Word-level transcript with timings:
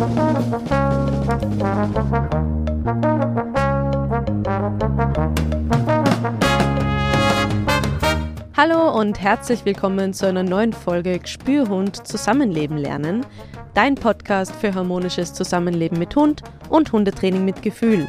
Hallo 0.00 0.08
und 8.98 9.20
herzlich 9.20 9.66
willkommen 9.66 10.14
zu 10.14 10.26
einer 10.26 10.42
neuen 10.42 10.72
Folge 10.72 11.20
Spürhund 11.24 12.08
Zusammenleben 12.08 12.78
lernen, 12.78 13.26
dein 13.74 13.94
Podcast 13.94 14.56
für 14.56 14.72
harmonisches 14.72 15.34
Zusammenleben 15.34 15.98
mit 15.98 16.16
Hund 16.16 16.42
und 16.70 16.92
Hundetraining 16.92 17.44
mit 17.44 17.60
Gefühl. 17.60 18.08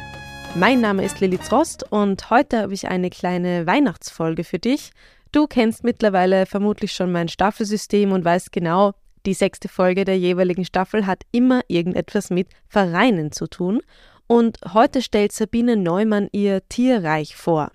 Mein 0.54 0.80
Name 0.80 1.04
ist 1.04 1.20
Lilith 1.20 1.52
Rost 1.52 1.92
und 1.92 2.30
heute 2.30 2.62
habe 2.62 2.72
ich 2.72 2.88
eine 2.88 3.10
kleine 3.10 3.66
Weihnachtsfolge 3.66 4.44
für 4.44 4.58
dich. 4.58 4.92
Du 5.30 5.46
kennst 5.46 5.84
mittlerweile 5.84 6.46
vermutlich 6.46 6.92
schon 6.92 7.12
mein 7.12 7.28
Staffelsystem 7.28 8.12
und 8.12 8.24
weißt 8.24 8.50
genau, 8.50 8.94
die 9.26 9.34
sechste 9.34 9.68
Folge 9.68 10.04
der 10.04 10.18
jeweiligen 10.18 10.64
Staffel 10.64 11.06
hat 11.06 11.22
immer 11.32 11.62
irgendetwas 11.68 12.30
mit 12.30 12.48
Vereinen 12.66 13.32
zu 13.32 13.46
tun. 13.46 13.80
Und 14.26 14.58
heute 14.72 15.02
stellt 15.02 15.32
Sabine 15.32 15.76
Neumann 15.76 16.28
ihr 16.32 16.66
Tierreich 16.68 17.36
vor. 17.36 17.70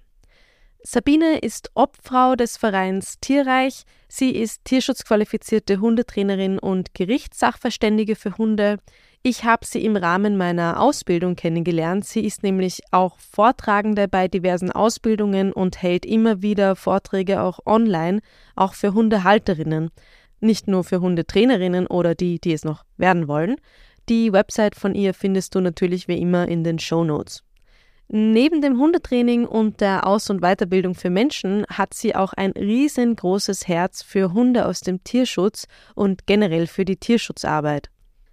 Sabine 0.83 1.39
ist 1.39 1.71
Obfrau 1.73 2.35
des 2.35 2.55
Vereins 2.55 3.19
Tierreich. 3.19 3.83
Sie 4.07 4.31
ist 4.31 4.63
tierschutzqualifizierte 4.63 5.81
Hundetrainerin 5.81 6.59
und 6.59 6.93
Gerichtssachverständige 6.93 8.15
für 8.15 8.37
Hunde. 8.37 8.77
Ich 9.21 9.43
habe 9.43 9.65
sie 9.65 9.83
im 9.83 9.97
Rahmen 9.97 10.37
meiner 10.37 10.79
Ausbildung 10.79 11.35
kennengelernt. 11.35 12.05
Sie 12.05 12.23
ist 12.23 12.43
nämlich 12.43 12.83
auch 12.91 13.19
Vortragende 13.19 14.07
bei 14.07 14.29
diversen 14.29 14.71
Ausbildungen 14.71 15.51
und 15.51 15.81
hält 15.81 16.05
immer 16.05 16.41
wieder 16.41 16.77
Vorträge 16.77 17.41
auch 17.41 17.59
online, 17.65 18.21
auch 18.55 18.73
für 18.73 18.93
Hundehalterinnen. 18.93 19.89
Nicht 20.39 20.67
nur 20.67 20.83
für 20.83 21.01
Hundetrainerinnen 21.01 21.87
oder 21.87 22.15
die, 22.15 22.39
die 22.39 22.53
es 22.53 22.63
noch 22.63 22.83
werden 22.97 23.27
wollen. 23.27 23.55
Die 24.09 24.31
Website 24.31 24.75
von 24.75 24.95
ihr 24.95 25.13
findest 25.13 25.55
du 25.55 25.59
natürlich 25.59 26.07
wie 26.07 26.19
immer 26.19 26.47
in 26.47 26.63
den 26.63 26.79
Show 26.79 27.03
Notes. 27.03 27.43
Neben 28.09 28.61
dem 28.61 28.79
Hundetraining 28.79 29.45
und 29.45 29.81
der 29.81 30.07
Aus- 30.07 30.29
und 30.29 30.39
Weiterbildung 30.39 30.95
für 30.95 31.09
Menschen 31.09 31.65
hat 31.67 31.93
sie 31.93 32.15
auch 32.15 32.31
ein 32.33 32.51
riesengroßes 32.51 33.67
Herz 33.67 34.01
für 34.01 34.31
Hunde 34.31 34.65
aus 34.65 34.79
dem 34.79 35.03
Tierschutz 35.03 35.67
und 35.93 36.25
generell 36.25 36.67
für 36.67 36.85
die 36.85 36.95
Tierschutzarbeit. 36.95 37.89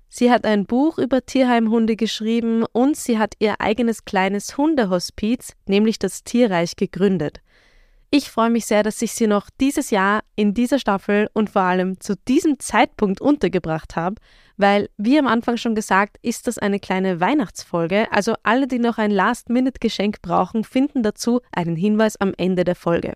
Sie 0.08 0.30
hat 0.30 0.44
ein 0.44 0.64
Buch 0.64 0.98
über 0.98 1.26
Tierheimhunde 1.26 1.96
geschrieben 1.96 2.64
und 2.70 2.96
sie 2.96 3.18
hat 3.18 3.34
ihr 3.40 3.60
eigenes 3.60 4.04
kleines 4.04 4.56
Hundehospiz, 4.56 5.54
nämlich 5.66 5.98
das 5.98 6.22
Tierreich, 6.22 6.76
gegründet. 6.76 7.40
Ich 8.16 8.30
freue 8.30 8.50
mich 8.50 8.66
sehr, 8.66 8.84
dass 8.84 9.02
ich 9.02 9.10
sie 9.10 9.26
noch 9.26 9.50
dieses 9.60 9.90
Jahr 9.90 10.22
in 10.36 10.54
dieser 10.54 10.78
Staffel 10.78 11.28
und 11.32 11.50
vor 11.50 11.62
allem 11.62 11.98
zu 11.98 12.14
diesem 12.28 12.60
Zeitpunkt 12.60 13.20
untergebracht 13.20 13.96
habe, 13.96 14.22
weil, 14.56 14.88
wie 14.96 15.18
am 15.18 15.26
Anfang 15.26 15.56
schon 15.56 15.74
gesagt, 15.74 16.18
ist 16.22 16.46
das 16.46 16.56
eine 16.56 16.78
kleine 16.78 17.18
Weihnachtsfolge, 17.18 18.06
also 18.12 18.36
alle, 18.44 18.68
die 18.68 18.78
noch 18.78 18.98
ein 18.98 19.10
Last-Minute-Geschenk 19.10 20.22
brauchen, 20.22 20.62
finden 20.62 21.02
dazu 21.02 21.40
einen 21.50 21.74
Hinweis 21.74 22.14
am 22.14 22.32
Ende 22.36 22.62
der 22.62 22.76
Folge. 22.76 23.14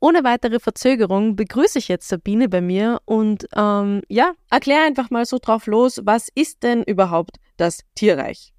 Ohne 0.00 0.24
weitere 0.24 0.60
Verzögerung 0.60 1.36
begrüße 1.36 1.78
ich 1.78 1.88
jetzt 1.88 2.08
Sabine 2.08 2.48
bei 2.48 2.62
mir 2.62 3.02
und 3.04 3.46
ähm, 3.54 4.00
ja, 4.08 4.32
erkläre 4.48 4.86
einfach 4.86 5.10
mal 5.10 5.26
so 5.26 5.36
drauf 5.38 5.66
los, 5.66 6.00
was 6.04 6.30
ist 6.34 6.62
denn 6.62 6.82
überhaupt 6.84 7.36
das 7.58 7.80
Tierreich? 7.94 8.54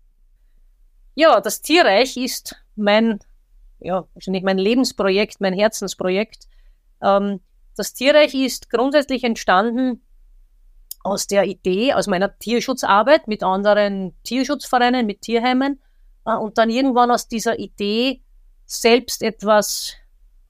Ja, 1.15 1.41
das 1.41 1.63
Tierreich 1.63 2.15
ist 2.15 2.55
mein, 2.75 3.17
ja, 3.79 4.07
wahrscheinlich 4.13 4.43
mein 4.43 4.57
Lebensprojekt, 4.57 5.41
mein 5.41 5.53
Herzensprojekt. 5.53 6.47
Ähm, 7.01 7.39
das 7.75 7.93
Tierreich 7.93 8.33
ist 8.33 8.69
grundsätzlich 8.69 9.23
entstanden 9.23 10.01
aus 11.03 11.27
der 11.27 11.45
Idee, 11.45 11.93
aus 11.93 12.07
meiner 12.07 12.37
Tierschutzarbeit 12.39 13.27
mit 13.27 13.43
anderen 13.43 14.15
Tierschutzvereinen, 14.23 15.05
mit 15.05 15.21
Tierheimen 15.21 15.79
äh, 16.25 16.35
und 16.35 16.57
dann 16.57 16.69
irgendwann 16.69 17.11
aus 17.11 17.27
dieser 17.27 17.59
Idee, 17.59 18.21
selbst 18.65 19.23
etwas 19.23 19.93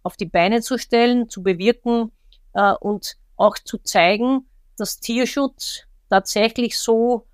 auf 0.03 0.17
die 0.17 0.25
Beine 0.25 0.61
zu 0.61 0.77
stellen, 0.77 1.29
zu 1.29 1.43
bewirken 1.43 2.11
äh, 2.53 2.73
und 2.73 3.17
auch 3.35 3.57
zu 3.57 3.77
zeigen, 3.77 4.47
dass 4.77 4.99
Tierschutz 4.99 5.83
tatsächlich 6.09 6.77
so 6.77 7.27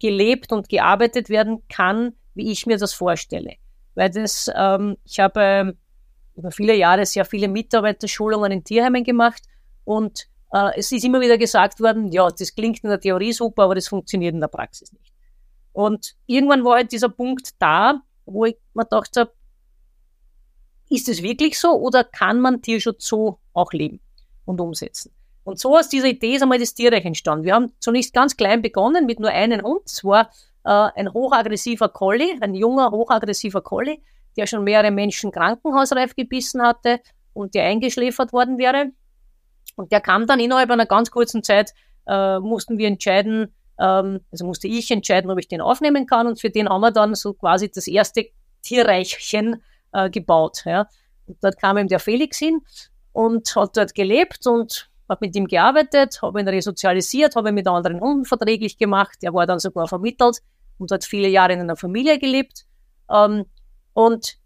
gelebt 0.00 0.52
und 0.52 0.68
gearbeitet 0.68 1.28
werden 1.28 1.62
kann, 1.68 2.14
wie 2.34 2.52
ich 2.52 2.66
mir 2.66 2.78
das 2.78 2.94
vorstelle. 2.94 3.56
Weil 3.98 4.10
das, 4.10 4.48
ähm, 4.54 4.96
ich 5.04 5.18
habe 5.18 5.76
über 6.36 6.52
viele 6.52 6.76
Jahre 6.76 7.04
sehr 7.04 7.24
viele 7.24 7.48
Mitarbeiterschulungen 7.48 8.52
in 8.52 8.62
Tierheimen 8.62 9.02
gemacht 9.02 9.42
und 9.82 10.28
äh, 10.52 10.70
es 10.78 10.92
ist 10.92 11.04
immer 11.04 11.20
wieder 11.20 11.36
gesagt 11.36 11.80
worden, 11.80 12.06
ja, 12.12 12.28
das 12.30 12.54
klingt 12.54 12.84
in 12.84 12.90
der 12.90 13.00
Theorie 13.00 13.32
super, 13.32 13.64
aber 13.64 13.74
das 13.74 13.88
funktioniert 13.88 14.34
in 14.34 14.40
der 14.40 14.46
Praxis 14.46 14.92
nicht. 14.92 15.12
Und 15.72 16.14
irgendwann 16.26 16.64
war 16.64 16.76
halt 16.76 16.92
dieser 16.92 17.08
Punkt 17.08 17.50
da, 17.58 18.00
wo 18.24 18.44
ich 18.44 18.56
mir 18.72 18.84
gedacht 18.84 19.16
habe, 19.16 19.32
ist 20.88 21.08
es 21.08 21.20
wirklich 21.20 21.58
so 21.58 21.72
oder 21.72 22.04
kann 22.04 22.40
man 22.40 22.62
Tierschutz 22.62 23.04
so 23.04 23.40
auch 23.52 23.72
leben 23.72 23.98
und 24.44 24.60
umsetzen? 24.60 25.12
Und 25.42 25.58
so 25.58 25.76
aus 25.76 25.88
dieser 25.88 26.06
Idee 26.06 26.36
ist 26.36 26.42
einmal 26.42 26.60
das 26.60 26.72
Tierreich 26.74 27.04
entstanden. 27.04 27.44
Wir 27.44 27.54
haben 27.56 27.72
zunächst 27.80 28.14
ganz 28.14 28.36
klein 28.36 28.62
begonnen 28.62 29.06
mit 29.06 29.18
nur 29.18 29.30
einem 29.30 29.62
Hund. 29.62 29.82
Es 29.86 30.04
war 30.04 30.30
ein 30.70 31.12
hochaggressiver 31.12 31.88
Collie, 31.88 32.36
ein 32.40 32.54
junger, 32.54 32.90
hochaggressiver 32.90 33.62
Collie, 33.62 34.02
der 34.36 34.46
schon 34.46 34.64
mehrere 34.64 34.90
Menschen 34.90 35.30
krankenhausreif 35.30 36.14
gebissen 36.14 36.62
hatte 36.62 37.00
und 37.32 37.54
der 37.54 37.64
eingeschläfert 37.64 38.32
worden 38.32 38.58
wäre. 38.58 38.90
Und 39.76 39.92
der 39.92 40.00
kam 40.00 40.26
dann 40.26 40.40
innerhalb 40.40 40.70
einer 40.70 40.86
ganz 40.86 41.10
kurzen 41.10 41.42
Zeit, 41.42 41.72
äh, 42.06 42.38
mussten 42.38 42.78
wir 42.78 42.88
entscheiden, 42.88 43.54
ähm, 43.78 44.20
also 44.30 44.44
musste 44.44 44.68
ich 44.68 44.90
entscheiden, 44.90 45.30
ob 45.30 45.38
ich 45.38 45.48
den 45.48 45.60
aufnehmen 45.60 46.06
kann. 46.06 46.26
Und 46.26 46.40
für 46.40 46.50
den 46.50 46.68
haben 46.68 46.80
wir 46.80 46.90
dann 46.90 47.14
so 47.14 47.34
quasi 47.34 47.70
das 47.70 47.86
erste 47.86 48.26
Tierreichchen 48.62 49.62
äh, 49.92 50.10
gebaut. 50.10 50.62
Ja. 50.64 50.88
Und 51.26 51.42
dort 51.42 51.58
kam 51.58 51.78
ihm 51.78 51.88
der 51.88 52.00
Felix 52.00 52.38
hin 52.38 52.60
und 53.12 53.54
hat 53.54 53.76
dort 53.76 53.94
gelebt 53.94 54.46
und 54.46 54.90
habe 55.08 55.26
mit 55.26 55.36
ihm 55.36 55.46
gearbeitet, 55.46 56.20
habe 56.22 56.40
ihn 56.40 56.48
resozialisiert, 56.48 57.36
habe 57.36 57.48
ihn 57.48 57.54
mit 57.54 57.66
anderen 57.66 58.00
Hunden 58.00 58.24
verträglich 58.24 58.76
gemacht. 58.76 59.18
Er 59.22 59.32
war 59.32 59.46
dann 59.46 59.58
sogar 59.58 59.88
vermittelt 59.88 60.38
und 60.78 60.90
hat 60.90 61.04
viele 61.04 61.28
Jahre 61.28 61.52
in 61.52 61.60
einer 61.60 61.76
Familie 61.76 62.18
gelebt. 62.18 62.66
Ähm, 63.10 63.46
und 63.92 64.38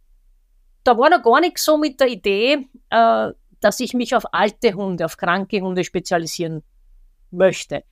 da 0.85 0.97
war 0.99 1.11
noch 1.11 1.23
gar 1.23 1.41
nichts 1.41 1.65
so 1.65 1.77
mit 1.77 2.01
der 2.01 2.09
Idee, 2.09 2.69
äh, 2.91 3.31
dass 3.61 3.81
ich 3.81 3.95
mich 3.95 4.15
auf 4.15 4.25
alte 4.33 4.75
Hunde, 4.75 5.05
auf 5.05 5.17
kranke 5.17 5.61
Hunde 5.61 5.85
spezialisieren 5.85 6.63
möchte. 7.31 7.85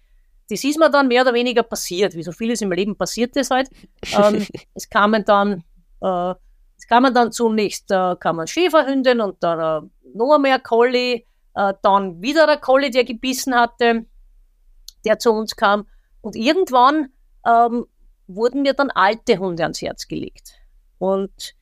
Das 0.48 0.64
ist 0.64 0.78
mir 0.78 0.90
dann 0.90 1.08
mehr 1.08 1.22
oder 1.22 1.34
weniger 1.34 1.62
passiert. 1.62 2.14
Wie 2.14 2.24
so 2.24 2.32
vieles 2.32 2.60
im 2.60 2.72
Leben 2.72 2.96
passiert 2.96 3.36
es 3.36 3.50
halt. 3.50 3.70
Ähm, 4.16 4.46
es 4.74 4.90
kamen 4.90 5.24
dann 5.24 5.62
äh, 6.00 6.34
es 6.80 6.86
kamen 6.86 7.12
dann 7.12 7.30
zunächst 7.30 7.90
äh, 7.90 8.16
kamen 8.16 8.46
Schäferhündin 8.46 9.20
und 9.20 9.42
dann 9.42 9.84
äh, 9.84 9.88
noch 10.14 10.38
mehr 10.38 10.58
Collie, 10.58 11.24
äh, 11.54 11.74
dann 11.82 12.22
wieder 12.22 12.48
ein 12.48 12.60
Collie, 12.60 12.90
der 12.90 13.04
gebissen 13.04 13.54
hatte, 13.54 14.06
der 15.04 15.18
zu 15.18 15.30
uns 15.30 15.54
kam. 15.56 15.86
Und 16.22 16.36
irgendwann 16.36 17.12
ähm, 17.46 17.86
wurden 18.34 18.62
mir 18.62 18.74
dann 18.74 18.90
alte 18.90 19.38
Hunde 19.38 19.62
ans 19.62 19.82
Herz 19.82 20.08
gelegt. 20.08 20.54
Und 20.98 21.54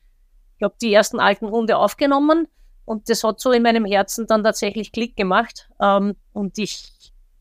ich 0.57 0.63
habe 0.63 0.75
die 0.81 0.93
ersten 0.93 1.19
alten 1.19 1.49
Hunde 1.49 1.77
aufgenommen 1.77 2.47
und 2.85 3.09
das 3.09 3.23
hat 3.23 3.39
so 3.39 3.51
in 3.51 3.63
meinem 3.63 3.85
Herzen 3.85 4.27
dann 4.27 4.43
tatsächlich 4.43 4.91
Klick 4.91 5.15
gemacht. 5.15 5.69
Ähm, 5.79 6.15
und 6.33 6.57
ich 6.57 6.91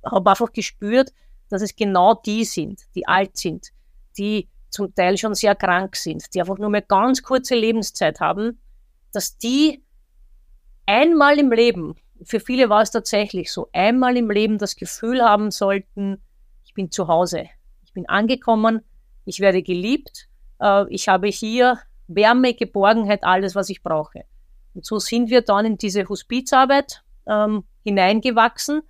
habe 0.04 0.30
einfach 0.30 0.52
gespürt, 0.52 1.12
dass 1.48 1.62
es 1.62 1.74
genau 1.74 2.14
die 2.14 2.44
sind, 2.44 2.82
die 2.94 3.06
alt 3.06 3.36
sind, 3.36 3.68
die 4.16 4.48
zum 4.70 4.94
Teil 4.94 5.16
schon 5.16 5.34
sehr 5.34 5.54
krank 5.54 5.96
sind, 5.96 6.34
die 6.34 6.40
einfach 6.40 6.58
nur 6.58 6.70
mehr 6.70 6.82
ganz 6.82 7.22
kurze 7.22 7.54
Lebenszeit 7.54 8.20
haben, 8.20 8.60
dass 9.12 9.38
die 9.38 9.82
einmal 10.86 11.38
im 11.38 11.50
Leben, 11.50 11.96
für 12.22 12.40
viele 12.40 12.68
war 12.68 12.82
es 12.82 12.90
tatsächlich 12.90 13.50
so, 13.50 13.68
einmal 13.72 14.16
im 14.16 14.30
Leben 14.30 14.58
das 14.58 14.76
Gefühl 14.76 15.22
haben 15.22 15.50
sollten, 15.50 16.22
ich 16.64 16.74
bin 16.74 16.90
zu 16.90 17.08
Hause, 17.08 17.46
ich 17.84 17.92
bin 17.92 18.08
angekommen, 18.08 18.82
ich 19.28 19.40
werde 19.40 19.62
geliebt, 19.62 20.28
äh, 20.60 20.84
ich 20.88 21.08
habe 21.08 21.28
hier 21.28 21.78
Wärme, 22.06 22.54
Geborgenheit, 22.54 23.24
alles, 23.24 23.54
was 23.54 23.68
ich 23.68 23.82
brauche. 23.82 24.24
Und 24.74 24.84
so 24.84 24.98
sind 24.98 25.30
wir 25.30 25.42
dann 25.42 25.66
in 25.66 25.78
diese 25.78 26.08
Hospizarbeit 26.08 27.02
ähm, 27.26 27.64
hineingewachsen. 27.84 28.82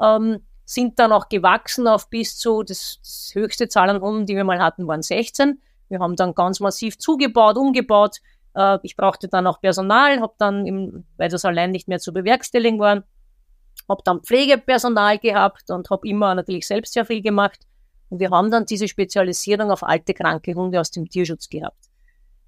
Ähm, 0.00 0.40
sind 0.64 1.00
dann 1.00 1.10
auch 1.10 1.28
gewachsen 1.28 1.88
auf 1.88 2.08
bis 2.10 2.38
zu, 2.38 2.62
das, 2.62 3.00
das 3.02 3.32
höchste 3.34 3.68
Zahl 3.68 3.90
an 3.90 4.00
Hunden, 4.00 4.26
die 4.26 4.36
wir 4.36 4.44
mal 4.44 4.60
hatten, 4.60 4.86
waren 4.86 5.02
16. 5.02 5.60
Wir 5.88 5.98
haben 5.98 6.14
dann 6.14 6.34
ganz 6.34 6.60
massiv 6.60 6.96
zugebaut, 6.96 7.56
umgebaut. 7.56 8.18
Äh, 8.54 8.78
ich 8.82 8.96
brauchte 8.96 9.26
dann 9.26 9.48
auch 9.48 9.60
Personal, 9.60 10.20
habe 10.20 10.34
dann, 10.38 10.66
im, 10.66 11.04
weil 11.16 11.28
das 11.28 11.44
allein 11.44 11.72
nicht 11.72 11.88
mehr 11.88 11.98
zu 11.98 12.12
bewerkstelligen 12.12 12.78
war, 12.78 13.02
habe 13.88 14.02
dann 14.04 14.20
Pflegepersonal 14.20 15.18
gehabt 15.18 15.70
und 15.70 15.90
habe 15.90 16.06
immer 16.06 16.36
natürlich 16.36 16.68
selbst 16.68 16.92
sehr 16.92 17.04
viel 17.04 17.22
gemacht. 17.22 17.66
Und 18.10 18.18
wir 18.18 18.30
haben 18.30 18.50
dann 18.50 18.66
diese 18.66 18.88
Spezialisierung 18.88 19.70
auf 19.70 19.82
alte, 19.82 20.12
kranke 20.12 20.54
Hunde 20.54 20.80
aus 20.80 20.90
dem 20.90 21.08
Tierschutz 21.08 21.48
gehabt. 21.48 21.88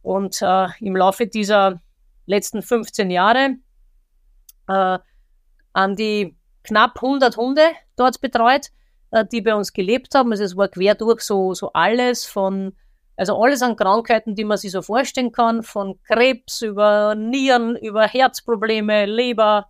Und 0.02 0.42
äh, 0.42 0.66
im 0.80 0.96
Laufe 0.96 1.26
dieser 1.26 1.80
letzten 2.26 2.62
15 2.62 3.10
Jahre 3.10 3.56
äh, 4.68 4.98
an 5.72 5.96
die 5.96 6.36
knapp 6.64 6.96
100 7.02 7.36
Hunde 7.36 7.62
dort 7.96 8.20
betreut, 8.20 8.70
äh, 9.12 9.24
die 9.24 9.40
bei 9.40 9.54
uns 9.54 9.72
gelebt 9.72 10.14
haben. 10.14 10.32
Also 10.32 10.44
es 10.44 10.56
war 10.56 10.68
quer 10.68 10.96
durch 10.96 11.20
so, 11.20 11.54
so 11.54 11.72
alles 11.72 12.26
von, 12.26 12.76
also 13.16 13.40
alles 13.40 13.62
an 13.62 13.76
Krankheiten, 13.76 14.34
die 14.34 14.44
man 14.44 14.58
sich 14.58 14.72
so 14.72 14.82
vorstellen 14.82 15.30
kann, 15.30 15.62
von 15.62 16.00
Krebs 16.02 16.62
über 16.62 17.14
Nieren, 17.14 17.76
über 17.76 18.06
Herzprobleme, 18.06 19.06
Leber, 19.06 19.68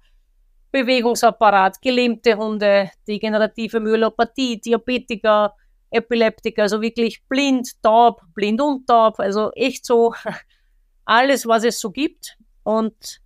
Bewegungsapparat, 0.70 1.82
gelähmte 1.82 2.34
Hunde, 2.38 2.90
degenerative 3.06 3.78
Myelopathie, 3.78 4.58
Diabetiker, 4.58 5.54
Epileptiker, 5.92 6.62
also 6.62 6.80
wirklich 6.80 7.22
blind, 7.28 7.82
taub, 7.82 8.22
blind 8.34 8.60
und 8.60 8.86
taub, 8.86 9.18
also 9.20 9.50
echt 9.52 9.84
so 9.84 10.14
alles, 11.04 11.46
was 11.46 11.64
es 11.64 11.80
so 11.80 11.90
gibt. 11.90 12.36
Und 12.64 13.20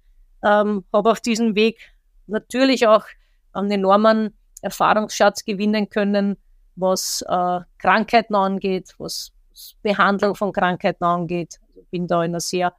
ähm, 0.45 0.85
habe 0.93 1.11
auf 1.11 1.21
diesem 1.21 1.55
Weg 1.55 1.81
natürlich 2.27 2.87
auch 2.87 3.05
einen 3.53 3.71
enormen 3.71 4.37
Erfahrungsschatz 4.63 5.45
gewinnen 5.45 5.89
können, 5.89 6.37
was 6.75 7.23
äh, 7.23 7.61
Krankheiten 7.79 8.35
angeht, 8.35 8.95
was 8.99 9.33
Behandlung 9.83 10.35
von 10.35 10.53
Krankheiten 10.53 11.05
angeht. 11.05 11.59
Also 11.69 11.87
bin 11.91 12.07
da 12.07 12.23
in 12.25 12.35
ein 12.35 12.41
sehr 12.41 12.75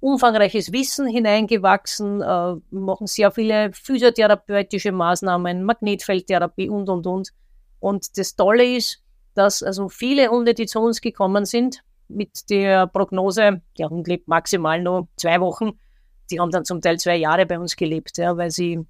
umfangreiches 0.00 0.72
Wissen 0.72 1.06
hineingewachsen, 1.06 2.22
äh, 2.22 2.54
machen 2.70 3.06
sehr 3.06 3.30
viele 3.30 3.72
physiotherapeutische 3.72 4.92
Maßnahmen, 4.92 5.64
Magnetfeldtherapie 5.64 6.68
und, 6.68 6.88
und, 6.88 7.06
und. 7.06 7.30
Und 7.80 8.18
das 8.18 8.36
Tolle 8.36 8.76
ist, 8.76 9.02
dass 9.34 9.62
also 9.62 9.88
viele 9.88 10.28
Hunde, 10.28 10.54
die 10.54 10.66
zu 10.66 10.80
uns 10.80 11.00
gekommen 11.00 11.44
sind, 11.44 11.82
mit 12.08 12.48
der 12.50 12.86
Prognose, 12.86 13.62
der 13.78 13.90
Hund 13.90 14.06
lebt 14.06 14.28
maximal 14.28 14.80
nur 14.80 15.08
zwei 15.16 15.40
Wochen, 15.40 15.78
die 16.30 16.40
haben 16.40 16.50
dann 16.50 16.64
zum 16.64 16.80
Teil 16.80 16.98
zwei 16.98 17.16
Jahre 17.16 17.46
bei 17.46 17.58
uns 17.58 17.76
gelebt, 17.76 18.18
ja, 18.18 18.36
weil 18.36 18.50
sie 18.50 18.84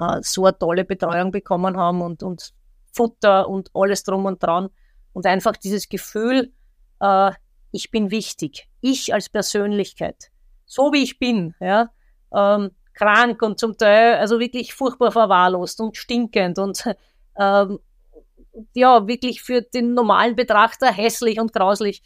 äh, 0.00 0.18
so 0.22 0.44
eine 0.46 0.58
tolle 0.58 0.84
Betreuung 0.84 1.30
bekommen 1.30 1.76
haben 1.76 2.00
und, 2.00 2.22
und 2.22 2.54
Futter 2.92 3.48
und 3.48 3.70
alles 3.74 4.02
drum 4.04 4.24
und 4.26 4.42
dran. 4.42 4.68
Und 5.12 5.26
einfach 5.26 5.56
dieses 5.56 5.88
Gefühl, 5.88 6.52
äh, 7.00 7.32
ich 7.70 7.90
bin 7.90 8.10
wichtig, 8.10 8.68
ich 8.80 9.12
als 9.12 9.28
Persönlichkeit, 9.28 10.30
so 10.64 10.92
wie 10.92 11.02
ich 11.02 11.18
bin, 11.18 11.54
ja, 11.60 11.90
ähm, 12.34 12.70
krank 12.94 13.42
und 13.42 13.60
zum 13.60 13.76
Teil 13.76 14.14
also 14.16 14.40
wirklich 14.40 14.74
furchtbar 14.74 15.12
verwahrlost 15.12 15.80
und 15.80 15.96
stinkend 15.96 16.58
und 16.58 16.84
ähm, 17.38 17.78
ja, 18.74 19.06
wirklich 19.06 19.42
für 19.42 19.62
den 19.62 19.94
normalen 19.94 20.36
Betrachter 20.36 20.92
hässlich 20.92 21.40
und 21.40 21.52
grauslich. 21.52 22.02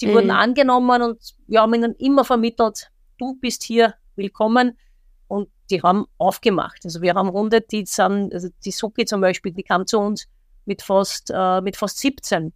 Die 0.00 0.06
mhm. 0.06 0.14
wurden 0.14 0.30
angenommen 0.30 1.02
und 1.02 1.34
wir 1.46 1.60
haben 1.60 1.74
ihnen 1.74 1.94
immer 1.96 2.24
vermittelt, 2.24 2.90
du 3.18 3.34
bist 3.40 3.62
hier 3.62 3.94
willkommen. 4.16 4.78
Und 5.26 5.48
die 5.70 5.82
haben 5.82 6.06
aufgemacht. 6.18 6.80
Also 6.84 7.00
wir 7.00 7.14
haben 7.14 7.32
Hunde, 7.32 7.60
die 7.60 7.86
sind, 7.86 8.32
also 8.32 8.48
die 8.64 8.70
Suki 8.70 9.04
zum 9.06 9.20
Beispiel, 9.20 9.52
die 9.52 9.62
kam 9.62 9.86
zu 9.86 9.98
uns 9.98 10.28
mit 10.66 10.82
fast, 10.82 11.30
äh, 11.34 11.60
mit 11.60 11.76
fast 11.76 11.98
17. 11.98 12.52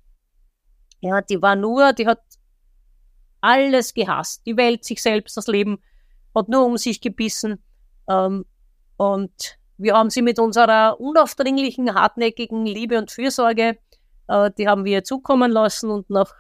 Ja, 1.01 1.21
die 1.23 1.41
war 1.41 1.57
nur, 1.57 1.93
die 1.93 2.07
hat 2.07 2.21
alles 3.41 3.95
gehasst. 3.95 4.43
Die 4.47 4.57
Welt, 4.57 4.85
sich 4.85 5.01
selbst, 5.01 5.37
das 5.37 5.47
Leben, 5.47 5.83
hat 6.35 6.49
nur 6.49 6.67
um 6.67 6.77
sich 6.77 7.01
gebissen. 7.01 7.63
Ähm, 8.09 8.45
und 8.97 9.58
wir 9.79 9.95
haben 9.95 10.11
sie 10.11 10.23
mit 10.23 10.39
unserer 10.39 11.01
unaufdringlichen, 11.01 11.95
hartnäckigen 11.95 12.67
Liebe 12.67 12.99
und 12.99 13.11
Fürsorge, 13.11 13.79
äh, 14.27 14.51
die 14.59 14.69
haben 14.69 14.85
wir 14.85 15.05
zukommen 15.05 15.51
lassen 15.51 15.91
und 15.91 16.11
nach 16.11 16.35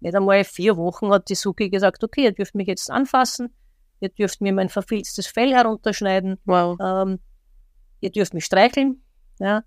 nicht 0.00 0.16
einmal 0.16 0.42
vier 0.42 0.76
Wochen 0.76 1.12
hat 1.12 1.28
die 1.28 1.36
Suki 1.36 1.70
gesagt, 1.70 2.02
okay, 2.02 2.24
ihr 2.24 2.32
dürft 2.32 2.56
mich 2.56 2.66
jetzt 2.66 2.90
anfassen, 2.90 3.54
ihr 4.00 4.08
dürft 4.08 4.40
mir 4.40 4.52
mein 4.52 4.68
verfilztes 4.68 5.28
Fell 5.28 5.54
herunterschneiden, 5.54 6.40
wow. 6.44 6.76
ähm, 6.82 7.20
ihr 8.00 8.10
dürft 8.10 8.34
mich 8.34 8.44
streicheln, 8.44 9.02
ja, 9.38 9.62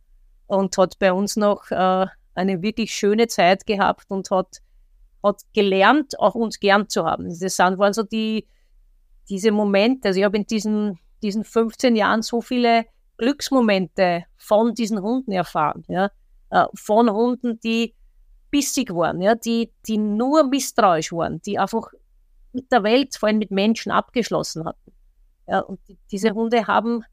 und 0.48 0.78
hat 0.78 1.00
bei 1.00 1.14
uns 1.14 1.38
noch 1.38 1.72
äh, 1.72 2.06
eine 2.36 2.62
wirklich 2.62 2.94
schöne 2.94 3.28
Zeit 3.28 3.66
gehabt 3.66 4.06
und 4.10 4.30
hat, 4.30 4.62
hat 5.24 5.42
gelernt, 5.54 6.20
auch 6.20 6.36
uns 6.36 6.60
gern 6.60 6.90
zu 6.90 7.06
haben. 7.06 7.30
Das 7.30 7.40
sind, 7.40 7.78
waren 7.78 7.94
so 7.94 8.04
die, 8.04 8.46
diese 9.30 9.52
Momente, 9.52 10.10
also 10.10 10.20
ich 10.20 10.26
habe 10.26 10.36
in 10.36 10.46
diesen, 10.46 11.00
diesen 11.26 11.44
15 11.44 11.96
Jahren 11.96 12.22
so 12.22 12.42
viele 12.42 12.86
Glücksmomente 13.18 14.26
von 14.38 14.74
diesen 14.74 15.02
Hunden 15.02 15.32
erfahren, 15.32 15.84
ja, 15.88 16.12
äh, 16.50 16.66
von 16.76 17.10
Hunden, 17.10 17.60
die 17.60 17.96
bissig 18.52 18.94
waren, 18.94 19.22
ja, 19.22 19.36
die, 19.36 19.72
die 19.88 19.98
nur 19.98 20.48
misstrauisch 20.48 21.12
waren, 21.12 21.42
die 21.42 21.58
einfach 21.58 21.92
mit 22.54 22.72
der 22.72 22.84
Welt, 22.84 23.16
vor 23.18 23.28
allem 23.28 23.40
mit 23.40 23.52
Menschen 23.52 23.92
abgeschlossen 23.92 24.66
hatten. 24.66 24.94
Ja, 25.48 25.60
und 25.60 25.80
die, 25.88 25.98
diese 26.12 26.32
Hunde 26.32 26.68
haben 26.68 27.04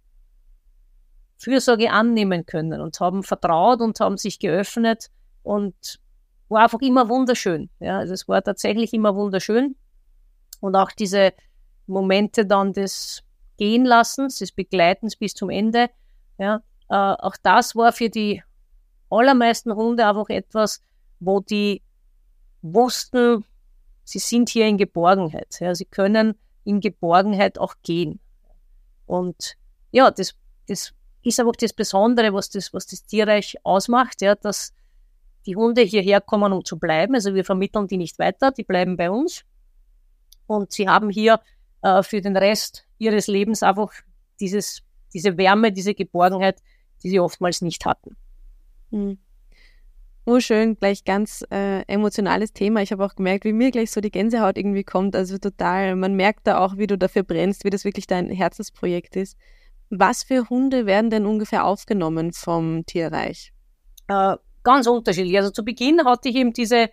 Fürsorge 1.38 1.91
annehmen 1.91 2.47
können 2.47 2.81
und 2.81 3.00
haben 3.00 3.23
vertraut 3.23 3.81
und 3.81 3.99
haben 3.99 4.17
sich 4.17 4.38
geöffnet 4.38 5.11
und 5.43 5.75
war 6.49 6.65
einfach 6.65 6.81
immer 6.81 7.08
wunderschön. 7.08 7.70
Ja, 7.81 7.99
also 7.99 8.15
es 8.15 8.29
war 8.29 8.43
tatsächlich 8.43 8.93
immer 8.93 9.17
wunderschön. 9.17 9.75
Und 10.61 10.76
auch 10.76 10.93
diese 10.93 11.32
Momente 11.87 12.47
dann 12.47 12.73
des 12.73 13.23
Gehenlassens, 13.56 14.38
des 14.38 14.52
Begleitens 14.52 15.16
bis 15.16 15.34
zum 15.34 15.50
Ende, 15.50 15.90
ja, 16.38 16.62
äh, 16.88 16.94
auch 16.94 17.37
das 17.43 17.75
war 17.76 17.93
für 17.93 18.10
die 18.10 18.43
allermeisten 19.10 19.75
Hunde 19.75 20.06
einfach 20.06 20.28
etwas, 20.28 20.82
wo 21.20 21.40
die 21.40 21.82
wussten, 22.62 23.44
sie 24.04 24.19
sind 24.19 24.49
hier 24.49 24.66
in 24.66 24.78
Geborgenheit. 24.78 25.58
Ja, 25.60 25.75
sie 25.75 25.84
können 25.84 26.34
in 26.64 26.81
Geborgenheit 26.81 27.58
auch 27.58 27.75
gehen. 27.82 28.20
Und 29.06 29.56
ja, 29.90 30.10
das, 30.10 30.34
das 30.66 30.93
ist 31.22 31.40
einfach 31.40 31.56
das 31.56 31.72
Besondere, 31.72 32.32
was 32.32 32.50
das, 32.50 32.72
was 32.72 32.87
das 32.87 33.05
Tierreich 33.05 33.56
ausmacht, 33.64 34.22
ja, 34.22 34.34
dass 34.34 34.72
die 35.46 35.56
Hunde 35.56 35.82
hierher 35.82 36.20
kommen, 36.20 36.52
um 36.52 36.64
zu 36.64 36.78
bleiben. 36.78 37.14
Also 37.14 37.34
wir 37.34 37.44
vermitteln 37.44 37.88
die 37.88 37.96
nicht 37.96 38.19
weiter, 38.19 38.52
die 38.52 38.64
bleiben 38.64 38.96
bei 38.96 39.10
uns. 39.10 39.44
Und 40.46 40.72
sie 40.72 40.88
haben 40.88 41.10
hier 41.10 41.40
äh, 41.82 42.02
für 42.02 42.20
den 42.20 42.37
Rest 42.37 42.87
ihres 42.99 43.26
Lebens 43.26 43.62
einfach 43.62 43.93
dieses, 44.40 44.82
diese 45.12 45.37
Wärme, 45.37 45.73
diese 45.73 45.94
Geborgenheit, 45.94 46.61
die 47.02 47.11
sie 47.11 47.20
oftmals 47.20 47.61
nicht 47.61 47.84
hatten. 47.84 48.17
Mhm. 48.90 49.19
Oh, 50.25 50.38
schön, 50.38 50.76
gleich 50.76 51.05
ganz 51.05 51.44
äh, 51.50 51.82
emotionales 51.88 52.52
Thema. 52.52 52.81
Ich 52.81 52.93
habe 52.93 53.05
auch 53.05 53.17
gemerkt, 53.17 53.44
wie 53.44 53.52
mir 53.52 53.73
gleich 53.73 53.90
so 53.90 54.00
die 54.00 54.12
Gänsehaut 54.12 54.56
irgendwie 54.56 54.84
kommt. 54.84 55.17
Also 55.17 55.37
total, 55.38 55.96
man 55.96 56.14
merkt 56.14 56.46
da 56.46 56.58
auch, 56.58 56.76
wie 56.76 56.87
du 56.87 56.96
dafür 56.96 57.25
brennst, 57.25 57.64
wie 57.64 57.70
das 57.70 57.84
wirklich 57.84 58.06
dein 58.06 58.31
Herzensprojekt 58.31 59.17
ist. 59.17 59.37
Was 59.90 60.23
für 60.23 60.49
Hunde 60.49 60.87
werden 60.87 61.11
denn 61.11 61.26
ungefähr 61.26 61.67
aufgenommen 61.67 62.32
vom 62.32 62.87
Tierreich? 62.87 63.53
Äh, 64.06 64.36
ganz 64.62 64.86
unterschiedlich. 64.86 65.36
Also 65.36 65.51
zu 65.51 65.65
Beginn 65.65 66.05
hatte 66.05 66.29
ich 66.29 66.36
eben 66.36 66.53
diese, 66.53 66.91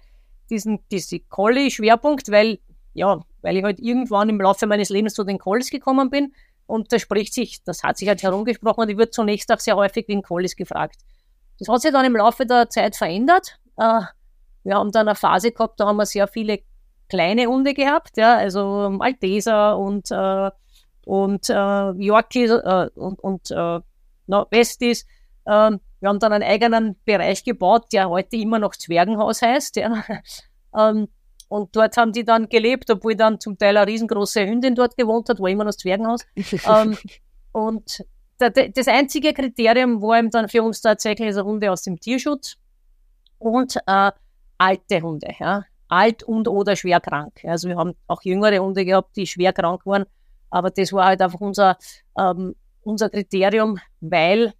diesen, 0.49 0.79
diese 0.89 1.19
Collie-Schwerpunkt, 1.19 2.31
weil, 2.31 2.57
ja, 2.93 3.23
weil 3.41 3.57
ich 3.57 3.63
halt 3.63 3.79
irgendwann 3.79 4.29
im 4.29 4.39
Laufe 4.41 4.67
meines 4.67 4.89
Lebens 4.89 5.13
zu 5.13 5.23
den 5.23 5.37
Collies 5.37 5.69
gekommen 5.69 6.09
bin. 6.09 6.33
Und 6.65 6.91
da 6.93 6.99
spricht 6.99 7.33
sich, 7.33 7.63
das 7.63 7.83
hat 7.83 7.97
sich 7.97 8.07
halt 8.07 8.21
herumgesprochen 8.21 8.83
und 8.83 8.89
ich 8.89 8.97
wird 8.97 9.13
zunächst 9.13 9.51
auch 9.51 9.59
sehr 9.59 9.75
häufig 9.75 10.07
wegen 10.07 10.21
Collies 10.21 10.55
gefragt. 10.55 11.01
Das 11.57 11.67
hat 11.67 11.81
sich 11.81 11.91
dann 11.91 12.05
im 12.05 12.15
Laufe 12.15 12.45
der 12.45 12.69
Zeit 12.69 12.95
verändert. 12.95 13.59
Äh, 13.77 14.01
wir 14.63 14.75
haben 14.75 14.91
dann 14.91 15.07
eine 15.07 15.15
Phase 15.15 15.51
gehabt, 15.51 15.79
da 15.79 15.87
haben 15.87 15.97
wir 15.97 16.05
sehr 16.05 16.27
viele 16.27 16.59
kleine 17.09 17.47
Hunde 17.47 17.73
gehabt, 17.73 18.17
ja, 18.17 18.37
also 18.37 18.89
Malteser 18.91 19.77
und, 19.77 20.11
äh, 20.11 20.51
und 21.05 21.49
äh, 21.49 21.91
Yorkie 21.91 22.45
äh, 22.45 22.89
und, 22.93 23.19
und 23.19 23.51
äh, 23.51 23.79
no, 24.27 24.45
Westies. 24.51 25.05
Äh, 25.45 25.71
wir 25.99 26.09
haben 26.09 26.19
dann 26.19 26.33
einen 26.33 26.43
eigenen 26.43 26.95
Bereich 27.03 27.43
gebaut, 27.43 27.87
der 27.91 28.09
heute 28.09 28.37
immer 28.37 28.59
noch 28.59 28.75
Zwergenhaus 28.75 29.41
heißt. 29.41 29.75
Ja. 29.77 30.03
ähm, 30.77 31.07
und 31.49 31.75
dort 31.75 31.97
haben 31.97 32.13
die 32.13 32.23
dann 32.23 32.47
gelebt, 32.47 32.89
obwohl 32.91 33.15
dann 33.15 33.39
zum 33.39 33.57
Teil 33.57 33.75
eine 33.75 33.87
riesengroße 33.87 34.45
Hündin 34.45 34.75
dort 34.75 34.95
gewohnt 34.95 35.29
hat, 35.29 35.39
war 35.39 35.49
immer 35.49 35.63
noch 35.63 35.69
das 35.69 35.77
Zwergenhaus. 35.77 36.25
ähm, 36.65 36.97
und 37.51 38.03
das 38.37 38.87
einzige 38.87 39.33
Kriterium 39.33 40.01
war 40.01 40.19
eben 40.19 40.29
dann 40.29 40.47
für 40.47 40.63
uns 40.63 40.79
tatsächlich 40.79 41.27
also 41.27 41.43
Hunde 41.43 41.71
aus 41.71 41.81
dem 41.81 41.99
Tierschutz 41.99 42.55
und 43.39 43.75
äh, 43.87 44.11
alte 44.57 45.01
Hunde, 45.01 45.33
ja, 45.39 45.65
alt 45.89 46.23
und 46.23 46.47
oder 46.47 46.75
schwer 46.75 47.01
krank. 47.01 47.41
Also 47.43 47.67
wir 47.67 47.75
haben 47.75 47.95
auch 48.07 48.21
jüngere 48.21 48.59
Hunde 48.59 48.85
gehabt, 48.85 49.17
die 49.17 49.25
schwer 49.25 49.51
krank 49.51 49.85
waren, 49.85 50.05
aber 50.51 50.69
das 50.69 50.93
war 50.93 51.07
halt 51.07 51.21
einfach 51.21 51.41
unser, 51.41 51.77
ähm, 52.17 52.55
unser 52.81 53.09
Kriterium, 53.09 53.79
weil 53.99 54.53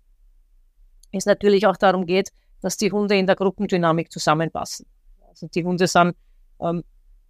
es 1.12 1.26
natürlich 1.26 1.68
auch 1.68 1.78
darum 1.78 2.06
geht, 2.06 2.32
dass 2.62 2.78
die 2.78 2.92
Hunde 2.92 3.16
in 3.16 3.28
der 3.28 3.36
Gruppendynamik 3.36 4.12
zusammenpassen. 4.12 4.88
Also 5.30 5.48
die 5.48 5.64
Hunde 5.64 5.88
sind 5.88 6.16
ähm, 6.62 6.84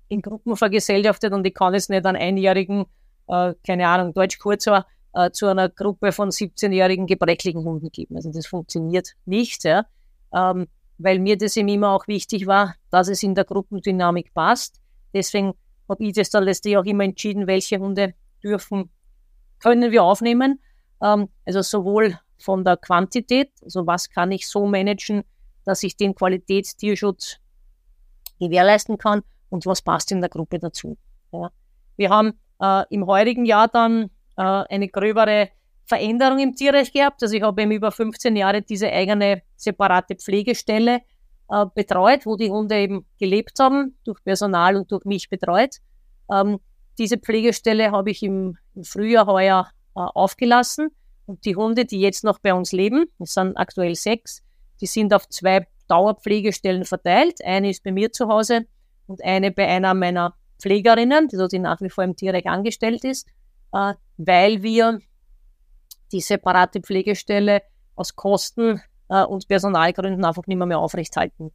in 0.08 0.22
Gruppen 0.22 0.56
vergesellschaftet 0.56 1.34
und 1.34 1.46
ich 1.46 1.54
kann 1.54 1.74
jetzt 1.74 1.90
nicht 1.90 2.06
einen 2.06 2.18
einjährigen, 2.18 2.86
äh, 3.28 3.54
keine 3.66 3.88
Ahnung, 3.88 4.14
Deutsch-Kurzhaar 4.14 4.88
äh, 5.14 5.32
zu 5.32 5.48
einer 5.48 5.70
Gruppe 5.70 6.12
von 6.12 6.30
17-jährigen 6.30 7.08
gebrechlichen 7.08 7.64
Hunden 7.64 7.92
geben. 7.92 8.16
Also 8.16 8.32
das 8.32 8.48
funktioniert 8.48 9.14
nicht, 9.26 9.64
ja. 9.64 9.86
Ähm, 10.34 10.68
weil 10.98 11.20
mir 11.20 11.38
das 11.38 11.56
eben 11.56 11.70
immer 11.70 11.92
auch 11.92 12.08
wichtig 12.08 12.46
war, 12.46 12.76
dass 12.92 13.08
es 13.08 13.24
in 13.24 13.34
der 13.34 13.46
Gruppendynamik 13.46 14.34
passt. 14.34 14.82
Deswegen 15.14 15.54
habe 15.88 16.04
ich 16.04 16.14
das 16.14 16.30
dann 16.30 16.44
letztlich 16.44 16.78
auch 16.78 16.86
immer 16.86 17.04
entschieden, 17.04 17.48
welche 17.48 17.80
Hunde 17.80 18.14
dürfen, 18.44 18.90
können 19.60 19.92
wir 19.92 20.04
aufnehmen. 20.04 20.60
Ähm, 21.02 21.30
also 21.46 21.62
sowohl 21.62 22.20
von 22.38 22.64
der 22.64 22.78
Quantität, 22.78 23.52
also 23.64 23.86
was 23.88 24.10
kann 24.10 24.32
ich 24.32 24.48
so 24.48 24.66
managen, 24.66 25.24
dass 25.66 25.84
ich 25.84 25.98
den 25.98 26.16
Qualitätstierschutz 26.16 27.38
gewährleisten 28.40 28.98
kann 28.98 29.22
und 29.50 29.66
was 29.66 29.82
passt 29.82 30.12
in 30.12 30.22
der 30.22 30.30
Gruppe 30.30 30.60
dazu. 30.60 30.98
Ja. 31.32 31.52
Wir 31.98 32.10
haben 32.10 32.34
äh, 32.62 32.84
im 32.90 33.06
heurigen 33.06 33.46
Jahr 33.46 33.68
dann 33.68 34.10
äh, 34.38 34.42
eine 34.42 34.88
gröbere 34.88 35.50
Veränderung 35.86 36.40
im 36.40 36.56
Tierrecht 36.56 36.94
gehabt. 36.94 37.22
Also 37.24 37.36
ich 37.36 37.42
habe 37.42 37.62
eben 37.62 37.72
über 37.72 37.92
15 37.92 38.36
Jahre 38.36 38.62
diese 38.62 38.92
eigene 38.92 39.42
separate 39.56 40.16
Pflegestelle 40.16 41.02
äh, 41.50 41.66
betreut, 41.74 42.26
wo 42.26 42.36
die 42.36 42.52
Hunde 42.52 42.78
eben 42.78 43.06
gelebt 43.20 43.60
haben, 43.60 43.98
durch 44.04 44.24
Personal 44.24 44.76
und 44.76 44.92
durch 44.92 45.04
mich 45.06 45.30
betreut. 45.30 45.78
Ähm, 46.32 46.60
diese 46.98 47.18
Pflegestelle 47.18 47.92
habe 47.92 48.12
ich 48.12 48.22
im, 48.24 48.58
im 48.76 48.84
Frühjahr 48.84 49.26
heuer 49.26 49.68
äh, 49.96 50.00
aufgelassen. 50.00 50.90
Und 51.26 51.46
die 51.46 51.56
Hunde, 51.56 51.86
die 51.86 52.00
jetzt 52.00 52.24
noch 52.24 52.40
bei 52.40 52.54
uns 52.54 52.72
leben, 52.72 53.06
es 53.20 53.34
sind 53.34 53.58
aktuell 53.58 53.96
sechs, 53.96 54.44
die 54.82 54.86
sind 54.86 55.14
auf 55.14 55.28
zwei 55.30 55.68
Dauerpflegestellen 55.90 56.86
verteilt. 56.86 57.44
Eine 57.44 57.70
ist 57.70 57.84
bei 57.84 57.92
mir 57.92 58.12
zu 58.12 58.28
Hause 58.28 58.66
und 59.08 59.24
eine 59.24 59.52
bei 59.52 59.68
einer 59.68 59.94
meiner 59.94 60.36
Pflegerinnen, 60.60 61.28
die 61.28 61.38
dort 61.38 61.54
nach 61.54 61.82
wie 61.82 61.90
vor 61.90 62.04
im 62.04 62.16
Tierreich 62.16 62.48
angestellt 62.48 63.04
ist, 63.04 63.28
äh, 63.74 63.94
weil 64.18 64.62
wir 64.62 65.00
die 66.12 66.22
separate 66.22 66.82
Pflegestelle 66.82 67.62
aus 67.96 68.16
Kosten 68.16 68.82
äh, 69.10 69.24
und 69.24 69.48
Personalgründen 69.48 70.24
einfach 70.26 70.48
nicht 70.48 70.58
mehr, 70.58 70.68
mehr 70.68 70.80
aufrechthalten 70.80 71.52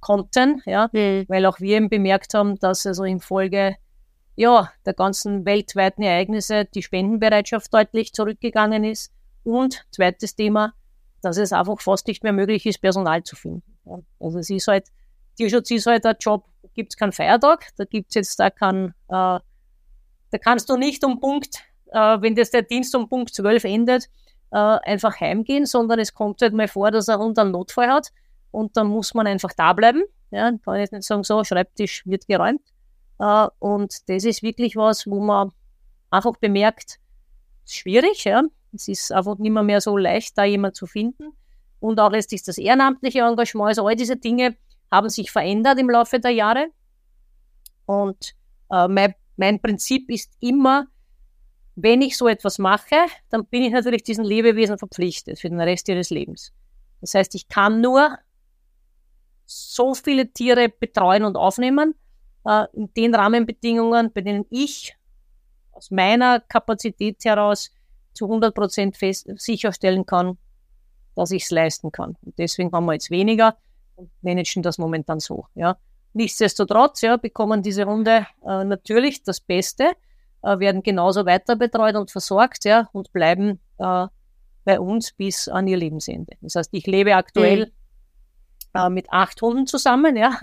konnten, 0.00 0.62
ja, 0.64 0.88
mhm. 0.92 1.26
weil 1.28 1.46
auch 1.46 1.60
wir 1.60 1.76
eben 1.76 1.88
bemerkt 1.88 2.34
haben, 2.34 2.58
dass 2.58 2.86
also 2.86 3.04
infolge 3.04 3.76
ja, 4.36 4.70
der 4.86 4.94
ganzen 4.94 5.44
weltweiten 5.44 6.02
Ereignisse 6.02 6.64
die 6.64 6.82
Spendenbereitschaft 6.82 7.72
deutlich 7.74 8.14
zurückgegangen 8.14 8.84
ist 8.84 9.12
und 9.44 9.84
zweites 9.90 10.34
Thema, 10.34 10.72
dass 11.22 11.36
es 11.36 11.52
einfach 11.52 11.80
fast 11.80 12.06
nicht 12.06 12.22
mehr 12.22 12.32
möglich 12.32 12.66
ist, 12.66 12.80
Personal 12.80 13.22
zu 13.22 13.36
finden. 13.36 13.62
Also 14.18 14.38
es 14.38 14.50
ist 14.50 14.68
halt, 14.68 14.88
Tierschutz 15.36 15.70
ist 15.70 15.86
halt 15.86 16.04
ein 16.06 16.16
Job, 16.20 16.46
da 16.62 16.68
gibt 16.74 16.92
es 16.92 16.96
keinen 16.96 17.12
Feiertag, 17.12 17.68
da 17.76 17.84
gibt 17.84 18.10
es 18.10 18.14
jetzt 18.14 18.40
da 18.40 18.50
kein, 18.50 18.94
äh, 19.08 19.38
da 20.30 20.38
kannst 20.40 20.68
du 20.68 20.76
nicht 20.76 21.04
um 21.04 21.20
Punkt, 21.20 21.60
äh, 21.92 22.20
wenn 22.20 22.34
das 22.34 22.50
der 22.50 22.62
Dienst 22.62 22.94
um 22.94 23.08
Punkt 23.08 23.34
12 23.34 23.64
endet, 23.64 24.08
äh, 24.52 24.56
einfach 24.56 25.20
heimgehen, 25.20 25.66
sondern 25.66 25.98
es 25.98 26.14
kommt 26.14 26.42
halt 26.42 26.54
mal 26.54 26.68
vor, 26.68 26.90
dass 26.90 27.08
ein 27.08 27.18
Hund 27.18 27.38
einen 27.38 27.52
Notfall 27.52 27.88
hat 27.88 28.08
und 28.50 28.76
dann 28.76 28.88
muss 28.88 29.14
man 29.14 29.26
einfach 29.26 29.52
da 29.56 29.72
bleiben. 29.72 30.02
Ja, 30.30 30.52
kann 30.64 30.78
jetzt 30.78 30.92
nicht 30.92 31.04
sagen, 31.04 31.24
so, 31.24 31.42
Schreibtisch 31.42 32.06
wird 32.06 32.26
geräumt. 32.26 32.62
Äh, 33.18 33.48
und 33.58 34.08
das 34.08 34.24
ist 34.24 34.42
wirklich 34.42 34.76
was, 34.76 35.06
wo 35.06 35.20
man 35.20 35.50
einfach 36.10 36.36
bemerkt, 36.36 36.98
schwierig, 37.66 38.24
ja. 38.24 38.42
Es 38.72 38.88
ist 38.88 39.12
einfach 39.12 39.38
nicht 39.38 39.52
mehr, 39.52 39.62
mehr 39.62 39.80
so 39.80 39.96
leicht, 39.96 40.36
da 40.38 40.44
jemand 40.44 40.76
zu 40.76 40.86
finden. 40.86 41.32
Und 41.80 41.98
auch 41.98 42.10
letztlich 42.10 42.42
das 42.42 42.58
ehrenamtliche 42.58 43.20
Engagement, 43.20 43.68
also 43.68 43.86
all 43.86 43.96
diese 43.96 44.16
Dinge 44.16 44.56
haben 44.90 45.08
sich 45.08 45.30
verändert 45.30 45.78
im 45.78 45.88
Laufe 45.88 46.20
der 46.20 46.30
Jahre. 46.30 46.68
Und 47.86 48.34
äh, 48.70 48.86
mein, 48.88 49.14
mein 49.36 49.60
Prinzip 49.60 50.10
ist 50.10 50.32
immer, 50.40 50.86
wenn 51.76 52.02
ich 52.02 52.16
so 52.16 52.28
etwas 52.28 52.58
mache, 52.58 52.96
dann 53.30 53.46
bin 53.46 53.62
ich 53.62 53.72
natürlich 53.72 54.02
diesen 54.02 54.24
Lebewesen 54.24 54.78
verpflichtet 54.78 55.38
für 55.38 55.48
den 55.48 55.60
Rest 55.60 55.88
ihres 55.88 56.10
Lebens. 56.10 56.52
Das 57.00 57.14
heißt, 57.14 57.34
ich 57.34 57.48
kann 57.48 57.80
nur 57.80 58.18
so 59.46 59.94
viele 59.94 60.30
Tiere 60.32 60.68
betreuen 60.68 61.24
und 61.24 61.36
aufnehmen, 61.36 61.94
äh, 62.44 62.66
in 62.72 62.92
den 62.94 63.14
Rahmenbedingungen, 63.14 64.12
bei 64.12 64.20
denen 64.20 64.44
ich 64.50 64.96
aus 65.72 65.90
meiner 65.90 66.40
Kapazität 66.40 67.24
heraus 67.24 67.70
zu 68.20 68.26
100 68.26 68.54
Prozent 68.54 68.98
sicherstellen 68.98 70.04
kann, 70.04 70.36
dass 71.16 71.30
ich 71.30 71.44
es 71.44 71.50
leisten 71.50 71.90
kann. 71.90 72.18
Und 72.22 72.38
deswegen 72.38 72.70
haben 72.70 72.84
wir 72.84 72.92
jetzt 72.92 73.10
weniger 73.10 73.56
und 73.96 74.10
managen 74.20 74.62
das 74.62 74.76
momentan 74.76 75.20
so. 75.20 75.46
Ja. 75.54 75.78
Nichtsdestotrotz 76.12 77.00
ja, 77.00 77.16
bekommen 77.16 77.62
diese 77.62 77.86
Hunde 77.86 78.26
äh, 78.46 78.64
natürlich 78.64 79.22
das 79.22 79.40
Beste, 79.40 79.92
äh, 80.42 80.58
werden 80.58 80.82
genauso 80.82 81.24
weiter 81.24 81.56
betreut 81.56 81.96
und 81.96 82.10
versorgt 82.10 82.66
ja, 82.66 82.90
und 82.92 83.10
bleiben 83.14 83.58
äh, 83.78 84.06
bei 84.64 84.78
uns 84.78 85.12
bis 85.12 85.48
an 85.48 85.66
ihr 85.66 85.78
Lebensende. 85.78 86.34
Das 86.42 86.56
heißt, 86.56 86.70
ich 86.72 86.86
lebe 86.86 87.14
aktuell 87.16 87.72
mhm. 88.74 88.92
mit 88.92 89.10
acht 89.10 89.40
Hunden 89.40 89.66
zusammen. 89.66 90.14
Ja. 90.16 90.38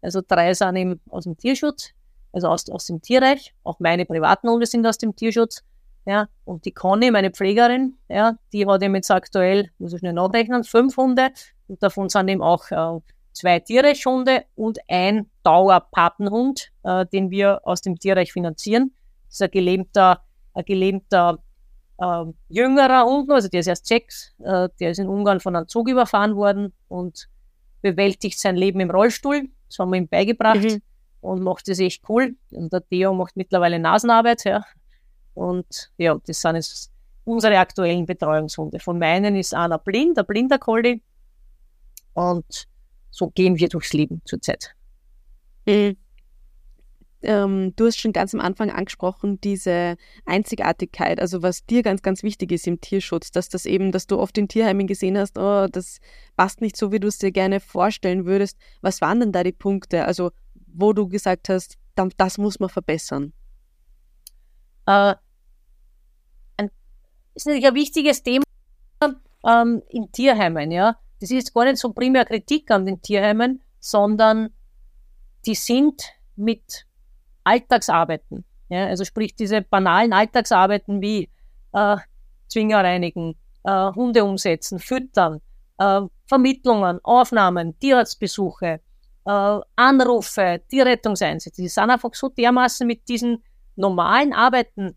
Also 0.00 0.20
drei 0.24 0.54
sind 0.54 0.76
eben 0.76 1.00
aus 1.10 1.24
dem 1.24 1.36
Tierschutz, 1.36 1.90
also 2.32 2.46
aus, 2.46 2.70
aus 2.70 2.86
dem 2.86 3.02
Tierreich. 3.02 3.52
Auch 3.64 3.80
meine 3.80 4.06
privaten 4.06 4.48
Hunde 4.48 4.66
sind 4.66 4.86
aus 4.86 4.98
dem 4.98 5.16
Tierschutz. 5.16 5.64
Ja, 6.06 6.28
und 6.44 6.64
die 6.64 6.72
Conny, 6.72 7.10
meine 7.10 7.32
Pflegerin, 7.32 7.94
ja, 8.08 8.38
die 8.52 8.64
hat 8.64 8.82
eben 8.82 8.94
jetzt 8.94 9.10
aktuell, 9.10 9.70
muss 9.78 9.92
ich 9.92 9.98
schnell 9.98 10.12
nachrechnen, 10.12 10.62
fünf 10.62 10.96
Hunde. 10.96 11.30
Und 11.66 11.82
davon 11.82 12.08
sind 12.08 12.28
eben 12.28 12.42
auch 12.42 12.70
äh, 12.70 13.00
zwei 13.32 13.58
Tierreichhunde 13.58 14.44
und 14.54 14.78
ein 14.88 15.28
Dauerpatenhund, 15.42 16.70
äh, 16.84 17.06
den 17.06 17.30
wir 17.30 17.60
aus 17.64 17.80
dem 17.80 17.98
Tierreich 17.98 18.32
finanzieren. 18.32 18.94
Das 19.26 19.34
ist 19.34 19.42
ein 19.42 19.50
gelähmter, 19.50 20.22
ein 20.54 20.64
gelähmter 20.64 21.38
äh, 21.98 22.24
jüngerer 22.50 23.04
Hund, 23.04 23.28
also 23.30 23.48
der 23.48 23.60
ist 23.60 23.66
erst 23.66 23.86
sechs, 23.86 24.32
äh, 24.44 24.68
der 24.78 24.92
ist 24.92 24.98
in 24.98 25.08
Ungarn 25.08 25.40
von 25.40 25.56
einem 25.56 25.66
Zug 25.66 25.88
überfahren 25.88 26.36
worden 26.36 26.72
und 26.86 27.28
bewältigt 27.82 28.38
sein 28.38 28.54
Leben 28.54 28.78
im 28.78 28.92
Rollstuhl. 28.92 29.48
Das 29.68 29.80
haben 29.80 29.90
wir 29.90 29.98
ihm 29.98 30.08
beigebracht 30.08 30.62
mhm. 30.62 30.82
und 31.20 31.42
macht 31.42 31.68
es 31.68 31.80
echt 31.80 32.08
cool. 32.08 32.36
Und 32.52 32.72
der 32.72 32.86
Theo 32.86 33.12
macht 33.12 33.36
mittlerweile 33.36 33.80
Nasenarbeit, 33.80 34.44
ja. 34.44 34.64
Und 35.36 35.92
ja, 35.98 36.18
das 36.26 36.40
sind 36.40 36.56
jetzt 36.56 36.90
unsere 37.24 37.58
aktuellen 37.58 38.06
Betreuungshunde. 38.06 38.80
Von 38.80 38.98
meinen 38.98 39.36
ist 39.36 39.52
einer 39.52 39.78
blind, 39.78 40.18
ein 40.18 40.26
blinder 40.26 40.58
Collie. 40.58 41.00
Und 42.14 42.66
so 43.10 43.28
gehen 43.28 43.58
wir 43.58 43.68
durchs 43.68 43.92
Leben 43.92 44.22
zurzeit. 44.24 44.74
Mhm. 45.66 45.96
Ähm, 47.22 47.74
du 47.76 47.86
hast 47.86 47.98
schon 47.98 48.12
ganz 48.12 48.34
am 48.34 48.40
Anfang 48.40 48.70
angesprochen, 48.70 49.40
diese 49.40 49.96
Einzigartigkeit, 50.26 51.18
also 51.18 51.42
was 51.42 51.64
dir 51.66 51.82
ganz, 51.82 52.02
ganz 52.02 52.22
wichtig 52.22 52.52
ist 52.52 52.66
im 52.66 52.80
Tierschutz, 52.80 53.30
dass 53.30 53.48
das 53.48 53.66
eben, 53.66 53.90
dass 53.90 54.06
du 54.06 54.18
oft 54.18 54.38
in 54.38 54.48
Tierheimen 54.48 54.86
gesehen 54.86 55.18
hast, 55.18 55.38
oh, 55.38 55.66
das 55.66 55.98
passt 56.36 56.60
nicht 56.60 56.76
so, 56.76 56.92
wie 56.92 57.00
du 57.00 57.08
es 57.08 57.18
dir 57.18 57.32
gerne 57.32 57.60
vorstellen 57.60 58.26
würdest. 58.26 58.58
Was 58.80 59.00
waren 59.00 59.20
denn 59.20 59.32
da 59.32 59.42
die 59.42 59.52
Punkte, 59.52 60.04
also 60.04 60.30
wo 60.66 60.92
du 60.92 61.08
gesagt 61.08 61.48
hast, 61.48 61.76
das 62.16 62.38
muss 62.38 62.60
man 62.60 62.68
verbessern? 62.68 63.32
Äh, 64.86 65.14
ist 67.36 67.46
natürlich 67.46 67.66
ein 67.66 67.74
wichtiges 67.74 68.22
Thema 68.22 68.44
ähm, 69.46 69.82
in 69.88 70.10
Tierheimen, 70.10 70.70
ja. 70.70 70.96
Das 71.20 71.30
ist 71.30 71.54
gar 71.54 71.64
nicht 71.64 71.78
so 71.78 71.92
primär 71.92 72.24
Kritik 72.24 72.70
an 72.70 72.84
den 72.84 73.00
Tierheimen, 73.00 73.62
sondern 73.80 74.50
die 75.46 75.54
sind 75.54 76.02
mit 76.34 76.86
Alltagsarbeiten. 77.44 78.44
Ja, 78.68 78.86
also 78.86 79.04
sprich 79.04 79.34
diese 79.34 79.62
banalen 79.62 80.12
Alltagsarbeiten 80.12 81.00
wie 81.00 81.30
äh, 81.72 81.96
Zwinger 82.48 82.82
reinigen, 82.82 83.36
äh, 83.64 83.92
Hunde 83.92 84.24
umsetzen, 84.24 84.78
füttern, 84.78 85.40
äh, 85.78 86.02
Vermittlungen, 86.26 86.98
Aufnahmen, 87.04 87.78
Tierarztbesuche, 87.78 88.80
äh, 89.24 89.60
Anrufe, 89.76 90.62
Tierrettungseinsätze. 90.68 91.62
Die 91.62 91.68
sind 91.68 91.90
einfach 91.90 92.12
so 92.14 92.28
dermaßen 92.28 92.86
mit 92.86 93.08
diesen 93.08 93.42
normalen 93.76 94.32
Arbeiten 94.32 94.96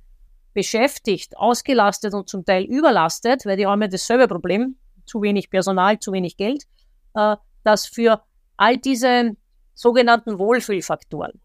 beschäftigt, 0.59 1.37
ausgelastet 1.37 2.13
und 2.13 2.27
zum 2.27 2.43
Teil 2.43 2.65
überlastet, 2.65 3.45
weil 3.45 3.55
die 3.55 3.65
haben 3.65 3.81
ja 3.81 3.87
dasselbe 3.87 4.27
Problem, 4.27 4.75
zu 5.05 5.21
wenig 5.21 5.49
Personal, 5.49 5.99
zu 5.99 6.11
wenig 6.11 6.35
Geld, 6.35 6.65
äh, 7.13 7.37
dass 7.63 7.85
für 7.85 8.21
all 8.57 8.75
diese 8.75 9.37
sogenannten 9.73 10.37
Wohlfühlfaktoren, 10.37 11.39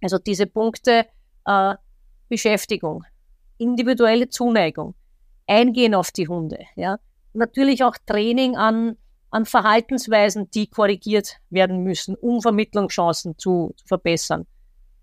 also 0.00 0.18
diese 0.18 0.46
Punkte 0.46 1.06
äh, 1.44 1.74
Beschäftigung, 2.28 3.02
individuelle 3.58 4.28
Zuneigung, 4.28 4.94
Eingehen 5.48 5.96
auf 5.96 6.12
die 6.12 6.28
Hunde, 6.28 6.60
ja. 6.76 7.00
Natürlich 7.32 7.82
auch 7.82 7.96
Training 8.06 8.56
an, 8.56 8.96
an 9.30 9.44
Verhaltensweisen, 9.44 10.48
die 10.52 10.68
korrigiert 10.68 11.38
werden 11.50 11.82
müssen, 11.82 12.14
um 12.14 12.40
Vermittlungschancen 12.40 13.36
zu, 13.38 13.74
zu 13.76 13.86
verbessern. 13.86 14.46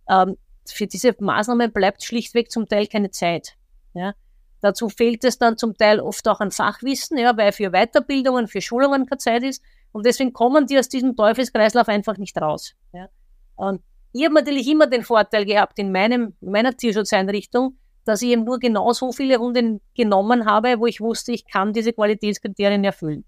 Ähm, 0.10 0.38
für 0.72 0.88
diese 0.88 1.16
Maßnahmen 1.18 1.72
bleibt 1.72 2.04
schlichtweg 2.04 2.52
zum 2.52 2.68
Teil 2.68 2.88
keine 2.88 3.12
Zeit. 3.12 3.56
Ja. 3.94 4.14
Dazu 4.62 4.90
fehlt 4.90 5.24
es 5.24 5.38
dann 5.38 5.58
zum 5.58 5.78
Teil 5.78 6.00
oft 6.00 6.28
auch 6.28 6.40
an 6.40 6.52
Fachwissen, 6.52 7.18
ja, 7.18 7.38
weil 7.38 7.52
für 7.52 7.72
Weiterbildungen, 7.72 8.48
für 8.48 8.62
Schulungen 8.62 9.06
keine 9.06 9.20
Zeit 9.20 9.44
ist. 9.44 9.62
Und 9.92 10.06
deswegen 10.06 10.34
kommen 10.34 10.68
die 10.68 10.78
aus 10.80 10.90
diesem 10.90 11.16
Teufelskreislauf 11.16 11.88
einfach 11.88 12.18
nicht 12.18 12.40
raus. 12.40 12.74
Ja. 12.94 13.08
Und 13.56 13.82
ich 14.14 14.24
habe 14.24 14.34
natürlich 14.34 14.68
immer 14.68 14.88
den 14.88 15.04
Vorteil 15.04 15.46
gehabt 15.46 15.78
in, 15.80 15.92
meinem, 15.92 16.34
in 16.42 16.52
meiner 16.52 16.76
Tierschutzeinrichtung, 16.76 17.78
dass 18.06 18.22
ich 18.22 18.30
eben 18.30 18.46
nur 18.46 18.60
genau 18.60 18.94
so 18.94 19.12
viele 19.12 19.38
Hunde 19.38 19.80
genommen 19.96 20.46
habe, 20.46 20.80
wo 20.80 20.86
ich 20.86 21.02
wusste, 21.02 21.34
ich 21.34 21.46
kann 21.46 21.74
diese 21.74 21.94
Qualitätskriterien 21.94 22.84
erfüllen. 22.84 23.26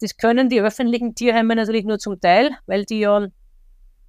Das 0.00 0.16
können 0.16 0.48
die 0.48 0.60
öffentlichen 0.60 1.14
Tierheime 1.14 1.56
natürlich 1.56 1.84
nur 1.84 1.98
zum 1.98 2.20
Teil, 2.20 2.50
weil 2.66 2.84
die 2.84 3.00
ja 3.00 3.26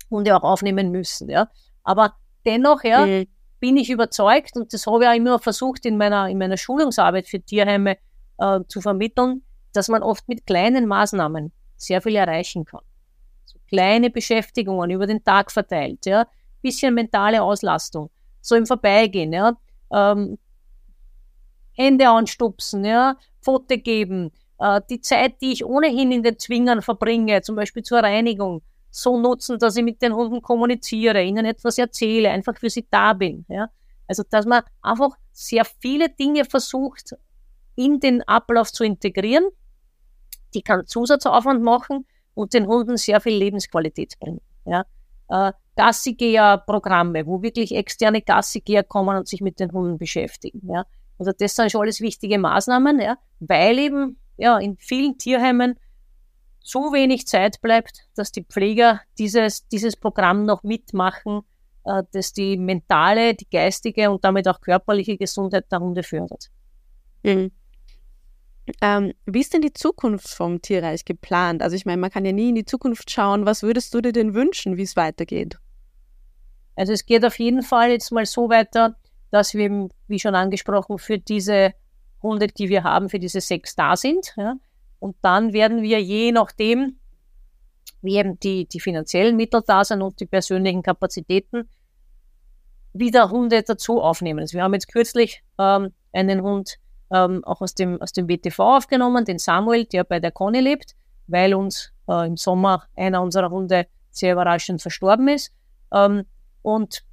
Hunde 0.10 0.36
auch 0.36 0.44
aufnehmen 0.44 0.92
müssen. 0.92 1.30
Ja. 1.30 1.50
Aber 1.84 2.16
dennoch 2.46 2.84
ja, 2.84 3.06
mhm. 3.06 3.28
bin 3.60 3.78
ich 3.78 3.90
überzeugt, 3.90 4.56
und 4.56 4.74
das 4.74 4.86
habe 4.88 5.04
ich 5.04 5.10
auch 5.10 5.16
immer 5.16 5.40
versucht 5.40 5.86
in 5.86 5.98
meiner, 5.98 6.28
in 6.30 6.38
meiner 6.38 6.58
Schulungsarbeit 6.58 7.28
für 7.28 7.40
Tierheime 7.40 7.98
äh, 8.38 8.60
zu 8.68 8.82
vermitteln, 8.82 9.44
dass 9.74 9.88
man 9.88 10.04
oft 10.04 10.28
mit 10.28 10.46
kleinen 10.46 10.88
Maßnahmen 10.88 11.52
sehr 11.78 12.02
viel 12.02 12.16
erreichen 12.16 12.66
kann. 12.66 12.82
So 13.46 13.60
kleine 13.68 14.10
Beschäftigungen 14.10 14.90
über 14.90 15.08
den 15.08 15.24
Tag 15.24 15.52
verteilt, 15.52 16.06
ja, 16.06 16.28
bisschen 16.62 16.94
mentale 16.94 17.42
Auslastung, 17.42 18.10
so 18.42 18.56
im 18.56 18.66
Vorbeigehen, 18.66 19.32
ja, 19.34 19.58
ähm, 19.92 20.38
Hände 21.74 22.10
anstupsen, 22.10 22.84
ja, 22.84 23.16
Pfote 23.42 23.78
geben, 23.78 24.32
äh, 24.60 24.82
die 24.90 25.02
Zeit, 25.02 25.42
die 25.42 25.54
ich 25.54 25.66
ohnehin 25.66 26.12
in 26.12 26.24
den 26.24 26.38
Zwingern 26.38 26.82
verbringe, 26.82 27.42
zum 27.42 27.56
Beispiel 27.56 27.84
zur 27.84 28.00
Reinigung, 28.00 28.62
so 28.92 29.20
nutzen, 29.20 29.60
dass 29.60 29.76
ich 29.76 29.84
mit 29.84 30.02
den 30.02 30.14
Hunden 30.14 30.42
kommuniziere, 30.42 31.24
ihnen 31.24 31.46
etwas 31.46 31.78
erzähle, 31.78 32.30
einfach 32.30 32.58
für 32.58 32.70
sie 32.70 32.88
da 32.90 33.14
bin. 33.14 33.46
Ja. 33.48 33.70
Also, 34.08 34.24
dass 34.30 34.46
man 34.46 34.64
einfach 34.82 35.12
sehr 35.32 35.66
viele 35.66 36.10
Dinge 36.10 36.46
versucht, 36.46 37.16
in 37.76 38.00
den 38.00 38.24
Ablauf 38.24 38.72
zu 38.72 38.84
integrieren, 38.84 39.46
die 40.54 40.62
kann 40.62 40.86
Zusatzaufwand 40.88 41.62
machen 41.62 42.06
und 42.34 42.54
den 42.54 42.68
Hunden 42.68 42.98
sehr 42.98 43.22
viel 43.22 43.36
Lebensqualität 43.36 44.20
bringen. 44.20 44.42
Ja. 44.66 44.86
Äh, 45.30 45.54
Gassigeher-Programme, 45.76 47.26
wo 47.26 47.42
wirklich 47.42 47.74
externe 47.74 48.22
Gassigeher 48.22 48.84
kommen 48.84 49.18
und 49.18 49.28
sich 49.28 49.42
mit 49.42 49.60
den 49.60 49.72
Hunden 49.72 49.98
beschäftigen. 49.98 50.70
Ja. 50.70 50.86
Also 51.18 51.32
das 51.38 51.56
sind 51.56 51.72
schon 51.72 51.82
alles 51.82 52.02
wichtige 52.02 52.38
Maßnahmen, 52.38 53.00
ja, 53.00 53.18
weil 53.40 53.78
eben 53.80 54.18
ja, 54.38 54.58
in 54.58 54.78
vielen 54.78 55.18
Tierheimen 55.18 55.80
so 56.62 56.94
wenig 56.94 57.28
Zeit 57.28 57.62
bleibt, 57.62 58.08
dass 58.16 58.32
die 58.32 58.44
Pfleger 58.44 59.02
dieses, 59.18 59.68
dieses 59.68 59.96
Programm 59.96 60.46
noch 60.46 60.64
mitmachen, 60.64 61.42
äh, 61.86 62.04
das 62.12 62.34
die 62.34 62.58
mentale, 62.58 63.34
die 63.34 63.50
geistige 63.50 64.12
und 64.12 64.24
damit 64.24 64.48
auch 64.48 64.62
körperliche 64.62 65.18
Gesundheit 65.18 65.72
der 65.72 65.80
Hunde 65.80 66.04
fördert. 66.04 66.50
Mhm. 67.24 67.52
Ähm, 68.82 69.14
wie 69.26 69.40
ist 69.40 69.54
denn 69.54 69.62
die 69.62 69.74
Zukunft 69.74 70.30
vom 70.30 70.62
Tierreich 70.62 71.06
geplant? 71.06 71.64
Also 71.64 71.76
ich 71.76 71.86
meine, 71.86 72.00
man 72.00 72.12
kann 72.12 72.26
ja 72.26 72.32
nie 72.32 72.50
in 72.50 72.56
die 72.56 72.66
Zukunft 72.66 73.10
schauen. 73.10 73.46
Was 73.46 73.64
würdest 73.64 73.94
du 73.94 74.02
dir 74.02 74.12
denn 74.12 74.36
wünschen, 74.36 74.78
wie 74.78 74.84
es 74.84 74.96
weitergeht? 74.96 75.58
Also 76.76 76.94
es 76.94 77.06
geht 77.06 77.26
auf 77.26 77.40
jeden 77.40 77.64
Fall 77.64 77.90
jetzt 77.92 78.12
mal 78.12 78.26
so 78.26 78.50
weiter, 78.50 78.96
dass 79.32 79.54
wir, 79.54 79.90
wie 80.08 80.20
schon 80.20 80.36
angesprochen, 80.36 80.98
für 80.98 81.18
diese 81.18 81.74
Hunde, 82.22 82.48
die 82.48 82.70
wir 82.70 82.84
haben, 82.84 83.10
für 83.10 83.20
diese 83.20 83.42
sechs 83.42 83.76
da 83.76 83.96
sind. 83.96 84.34
Ja. 84.38 84.56
Und 85.00 85.16
dann 85.22 85.54
werden 85.54 85.82
wir 85.82 86.02
je 86.02 86.32
nachdem, 86.32 86.98
wie 88.02 88.18
eben 88.18 88.40
die, 88.40 88.68
die 88.68 88.80
finanziellen 88.80 89.36
Mittel 89.36 89.62
da 89.66 89.84
sind 89.84 90.02
und 90.02 90.20
die 90.20 90.26
persönlichen 90.26 90.84
Kapazitäten, 90.84 91.70
wieder 92.94 93.30
Hunde 93.30 93.62
dazu 93.64 94.02
aufnehmen. 94.02 94.40
Also 94.40 94.58
wir 94.58 94.64
haben 94.64 94.74
jetzt 94.74 94.92
kürzlich 94.92 95.44
ähm, 95.58 95.94
einen 96.12 96.42
Hund 96.42 96.78
ähm, 97.12 97.44
auch 97.44 97.62
aus 97.62 97.76
dem, 97.76 98.02
aus 98.02 98.12
dem 98.12 98.28
WTV 98.28 98.60
aufgenommen, 98.60 99.26
den 99.26 99.40
Samuel, 99.40 99.86
der 99.86 100.04
bei 100.04 100.20
der 100.20 100.32
Conny 100.32 100.60
lebt, 100.60 100.96
weil 101.28 101.54
uns 101.54 101.92
äh, 102.08 102.28
im 102.28 102.38
Sommer 102.38 102.84
einer 102.96 103.22
unserer 103.22 103.50
Hunde 103.50 103.88
sehr 104.12 104.34
überraschend 104.34 104.82
verstorben 104.82 105.28
ist. 105.28 105.52
Ähm, 105.94 106.26
und 106.62 107.04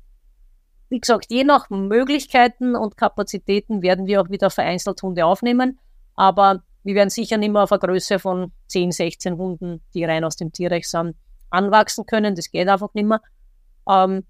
wie 0.88 1.00
gesagt, 1.00 1.26
je 1.30 1.44
nach 1.44 1.68
Möglichkeiten 1.68 2.76
und 2.76 2.96
Kapazitäten 2.96 3.82
werden 3.82 4.06
wir 4.06 4.22
auch 4.22 4.30
wieder 4.30 4.50
vereinzelt 4.50 5.02
Hunde 5.02 5.26
aufnehmen. 5.26 5.78
Aber 6.14 6.62
wir 6.86 6.94
werden 6.94 7.10
sicher 7.10 7.36
nicht 7.36 7.50
mehr 7.50 7.64
auf 7.64 7.72
eine 7.72 7.80
Größe 7.80 8.20
von 8.20 8.52
10, 8.68 8.92
16 8.92 9.36
Hunden, 9.36 9.82
die 9.92 10.04
rein 10.04 10.22
aus 10.22 10.36
dem 10.36 10.52
Tierreich 10.52 10.88
sind, 10.88 11.16
anwachsen 11.50 12.06
können. 12.06 12.36
Das 12.36 12.48
geht 12.48 12.68
einfach 12.68 12.94
nicht 12.94 13.06
mehr. 13.06 13.20
Ähm, 13.88 14.22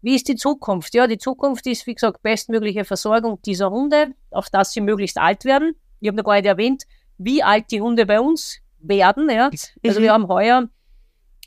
wie 0.00 0.14
ist 0.14 0.28
die 0.28 0.36
Zukunft? 0.36 0.94
Ja, 0.94 1.08
die 1.08 1.18
Zukunft 1.18 1.66
ist, 1.66 1.88
wie 1.88 1.94
gesagt, 1.94 2.22
bestmögliche 2.22 2.84
Versorgung 2.84 3.42
dieser 3.42 3.70
Hunde, 3.70 4.14
auf 4.30 4.50
dass 4.50 4.72
sie 4.72 4.80
möglichst 4.80 5.18
alt 5.18 5.44
werden. 5.44 5.74
Ich 5.98 6.06
habe 6.06 6.16
noch 6.16 6.22
gar 6.22 6.36
nicht 6.36 6.46
erwähnt, 6.46 6.84
wie 7.18 7.42
alt 7.42 7.72
die 7.72 7.80
Hunde 7.80 8.06
bei 8.06 8.20
uns 8.20 8.60
werden. 8.78 9.28
Ja. 9.28 9.50
Also 9.84 10.00
wir 10.00 10.12
haben 10.12 10.28
heuer 10.28 10.68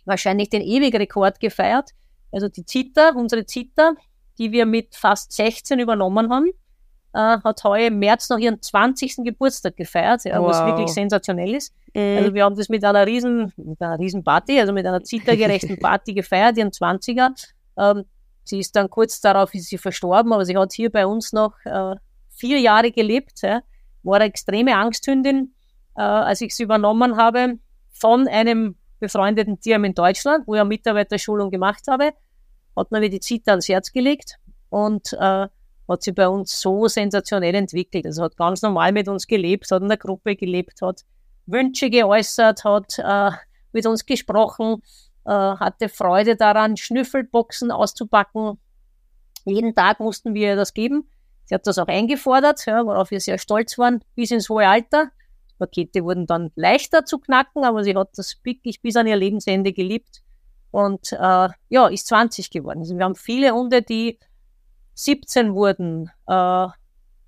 wahrscheinlich 0.03 0.49
den 0.49 0.61
Ewigrekord 0.61 1.39
gefeiert. 1.39 1.91
Also 2.33 2.49
die 2.49 2.65
Zita, 2.65 3.13
unsere 3.15 3.45
Zita, 3.45 3.93
die 4.37 4.51
wir 4.51 4.65
mit 4.65 4.93
fast 4.93 5.31
16 5.31 5.79
übernommen 5.79 6.29
haben, 6.29 6.51
äh, 7.13 7.37
hat 7.43 7.63
heuer 7.63 7.87
im 7.87 7.99
März 7.99 8.29
noch 8.29 8.37
ihren 8.37 8.61
20. 8.61 9.17
Geburtstag 9.17 9.75
gefeiert, 9.75 10.23
ja, 10.25 10.39
wow. 10.39 10.49
was 10.49 10.65
wirklich 10.65 10.89
sensationell 10.89 11.55
ist. 11.55 11.73
Mhm. 11.93 12.17
Also 12.17 12.33
wir 12.33 12.43
haben 12.43 12.55
das 12.55 12.69
mit 12.69 12.83
einer 12.83 13.05
riesen, 13.05 13.53
mit 13.57 13.81
einer 13.81 13.99
riesen 13.99 14.23
Party, 14.23 14.59
also 14.59 14.73
mit 14.73 14.85
einer 14.85 15.03
zittergerechten 15.03 15.79
Party 15.81 16.13
gefeiert, 16.13 16.57
ihren 16.57 16.71
20er. 16.71 17.29
Ähm, 17.77 18.05
sie 18.43 18.59
ist 18.59 18.75
dann 18.75 18.89
kurz 18.89 19.21
darauf 19.21 19.53
ist 19.53 19.69
sie 19.69 19.77
verstorben, 19.77 20.33
aber 20.33 20.45
sie 20.45 20.57
hat 20.57 20.73
hier 20.73 20.91
bei 20.91 21.05
uns 21.05 21.33
noch 21.33 21.53
äh, 21.65 21.95
vier 22.29 22.59
Jahre 22.59 22.91
gelebt, 22.91 23.41
ja, 23.41 23.61
war 24.03 24.15
eine 24.15 24.25
extreme 24.25 24.75
Angsthündin, 24.75 25.53
äh, 25.95 26.01
als 26.01 26.41
ich 26.41 26.55
sie 26.55 26.63
übernommen 26.63 27.17
habe 27.17 27.59
von 27.91 28.27
einem 28.27 28.75
befreundeten 28.99 29.59
Tierheim 29.59 29.85
in 29.85 29.93
Deutschland, 29.93 30.47
wo 30.47 30.55
ich 30.55 30.59
eine 30.59 30.69
Mitarbeiterschulung 30.69 31.51
gemacht 31.51 31.83
habe 31.87 32.13
hat 32.75 32.91
mir 32.91 33.09
die 33.09 33.19
Zita 33.19 33.51
ans 33.51 33.69
Herz 33.69 33.91
gelegt 33.91 34.39
und 34.69 35.13
äh, 35.13 35.47
hat 35.87 36.03
sie 36.03 36.11
bei 36.11 36.27
uns 36.27 36.59
so 36.59 36.87
sensationell 36.87 37.55
entwickelt. 37.55 38.05
Also 38.05 38.23
hat 38.23 38.37
ganz 38.37 38.61
normal 38.61 38.91
mit 38.91 39.07
uns 39.07 39.27
gelebt, 39.27 39.69
hat 39.71 39.81
in 39.81 39.89
der 39.89 39.97
Gruppe 39.97 40.35
gelebt, 40.35 40.81
hat 40.81 41.01
Wünsche 41.45 41.89
geäußert, 41.89 42.63
hat 42.63 42.99
äh, 42.99 43.31
mit 43.73 43.85
uns 43.85 44.05
gesprochen, 44.05 44.81
äh, 45.25 45.31
hatte 45.31 45.89
Freude 45.89 46.35
daran, 46.35 46.77
Schnüffelboxen 46.77 47.71
auszupacken. 47.71 48.59
Jeden 49.45 49.75
Tag 49.75 49.99
mussten 49.99 50.33
wir 50.33 50.49
ihr 50.49 50.55
das 50.55 50.73
geben. 50.73 51.09
Sie 51.45 51.55
hat 51.55 51.67
das 51.67 51.77
auch 51.77 51.87
eingefordert, 51.87 52.65
ja, 52.65 52.85
worauf 52.85 53.11
wir 53.11 53.19
sehr 53.19 53.37
stolz 53.37 53.77
waren, 53.77 54.01
bis 54.15 54.31
ins 54.31 54.49
hohe 54.49 54.67
Alter. 54.67 55.11
Die 55.51 55.55
Pakete 55.59 56.03
wurden 56.03 56.25
dann 56.25 56.51
leichter 56.55 57.03
zu 57.05 57.19
knacken, 57.19 57.65
aber 57.65 57.83
sie 57.83 57.95
hat 57.95 58.17
das 58.17 58.37
wirklich 58.43 58.81
bis 58.81 58.95
an 58.95 59.07
ihr 59.07 59.17
Lebensende 59.17 59.73
geliebt 59.73 60.23
und 60.71 61.11
äh, 61.11 61.49
ja, 61.69 61.87
ist 61.87 62.07
20 62.07 62.49
geworden. 62.49 62.79
Also 62.79 62.97
wir 62.97 63.03
haben 63.03 63.15
viele 63.15 63.51
Hunde, 63.51 63.81
die 63.81 64.17
17 64.93 65.53
wurden. 65.53 66.09
Äh, 66.27 66.67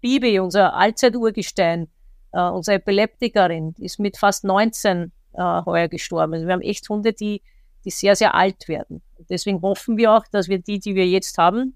Bibi, 0.01 0.39
unser 0.39 0.75
Allzeiturgestein, 0.75 1.87
äh, 2.31 2.41
unsere 2.41 2.77
Epileptikerin, 2.77 3.73
ist 3.79 3.99
mit 3.99 4.17
fast 4.17 4.43
19 4.43 5.11
äh, 5.33 5.41
heuer 5.65 5.87
gestorben. 5.87 6.33
Also 6.33 6.45
wir 6.45 6.53
haben 6.53 6.61
echt 6.61 6.87
Hunde, 6.89 7.13
die, 7.13 7.41
die 7.83 7.89
sehr, 7.89 8.15
sehr 8.15 8.35
alt 8.35 8.67
werden. 8.67 9.01
Und 9.17 9.29
deswegen 9.29 9.61
hoffen 9.61 9.97
wir 9.97 10.11
auch, 10.13 10.25
dass 10.31 10.47
wir 10.47 10.59
die, 10.59 10.79
die 10.79 10.95
wir 10.95 11.07
jetzt 11.07 11.37
haben, 11.37 11.75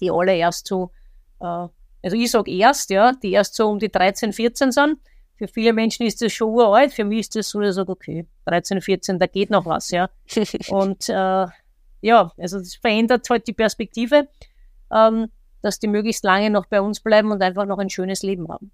die 0.00 0.10
alle 0.10 0.36
erst 0.36 0.66
so, 0.66 0.90
äh, 1.40 1.44
also 1.44 2.16
ich 2.16 2.30
sage 2.30 2.50
erst, 2.50 2.90
ja, 2.90 3.12
die 3.12 3.32
erst 3.32 3.54
so 3.54 3.68
um 3.68 3.78
die 3.78 3.90
13, 3.90 4.32
14 4.32 4.72
sind, 4.72 4.98
für 5.36 5.48
viele 5.48 5.72
Menschen 5.72 6.06
ist 6.06 6.22
das 6.22 6.32
schon 6.32 6.50
uralt, 6.50 6.92
für 6.92 7.04
mich 7.04 7.20
ist 7.20 7.36
das 7.36 7.48
so, 7.48 7.60
dass 7.60 7.70
ich 7.70 7.76
sage, 7.76 7.90
okay, 7.90 8.26
13, 8.46 8.80
14, 8.80 9.18
da 9.18 9.26
geht 9.26 9.50
noch 9.50 9.66
was, 9.66 9.90
ja. 9.90 10.08
Und 10.68 11.08
äh, 11.08 11.46
ja, 12.00 12.32
also 12.36 12.58
das 12.58 12.74
verändert 12.74 13.28
halt 13.30 13.46
die 13.46 13.52
Perspektive, 13.52 14.28
ähm, 14.92 15.28
dass 15.62 15.78
die 15.78 15.88
möglichst 15.88 16.24
lange 16.24 16.50
noch 16.50 16.66
bei 16.66 16.80
uns 16.80 17.00
bleiben 17.00 17.30
und 17.30 17.42
einfach 17.42 17.66
noch 17.66 17.78
ein 17.78 17.90
schönes 17.90 18.22
Leben 18.22 18.48
haben. 18.48 18.72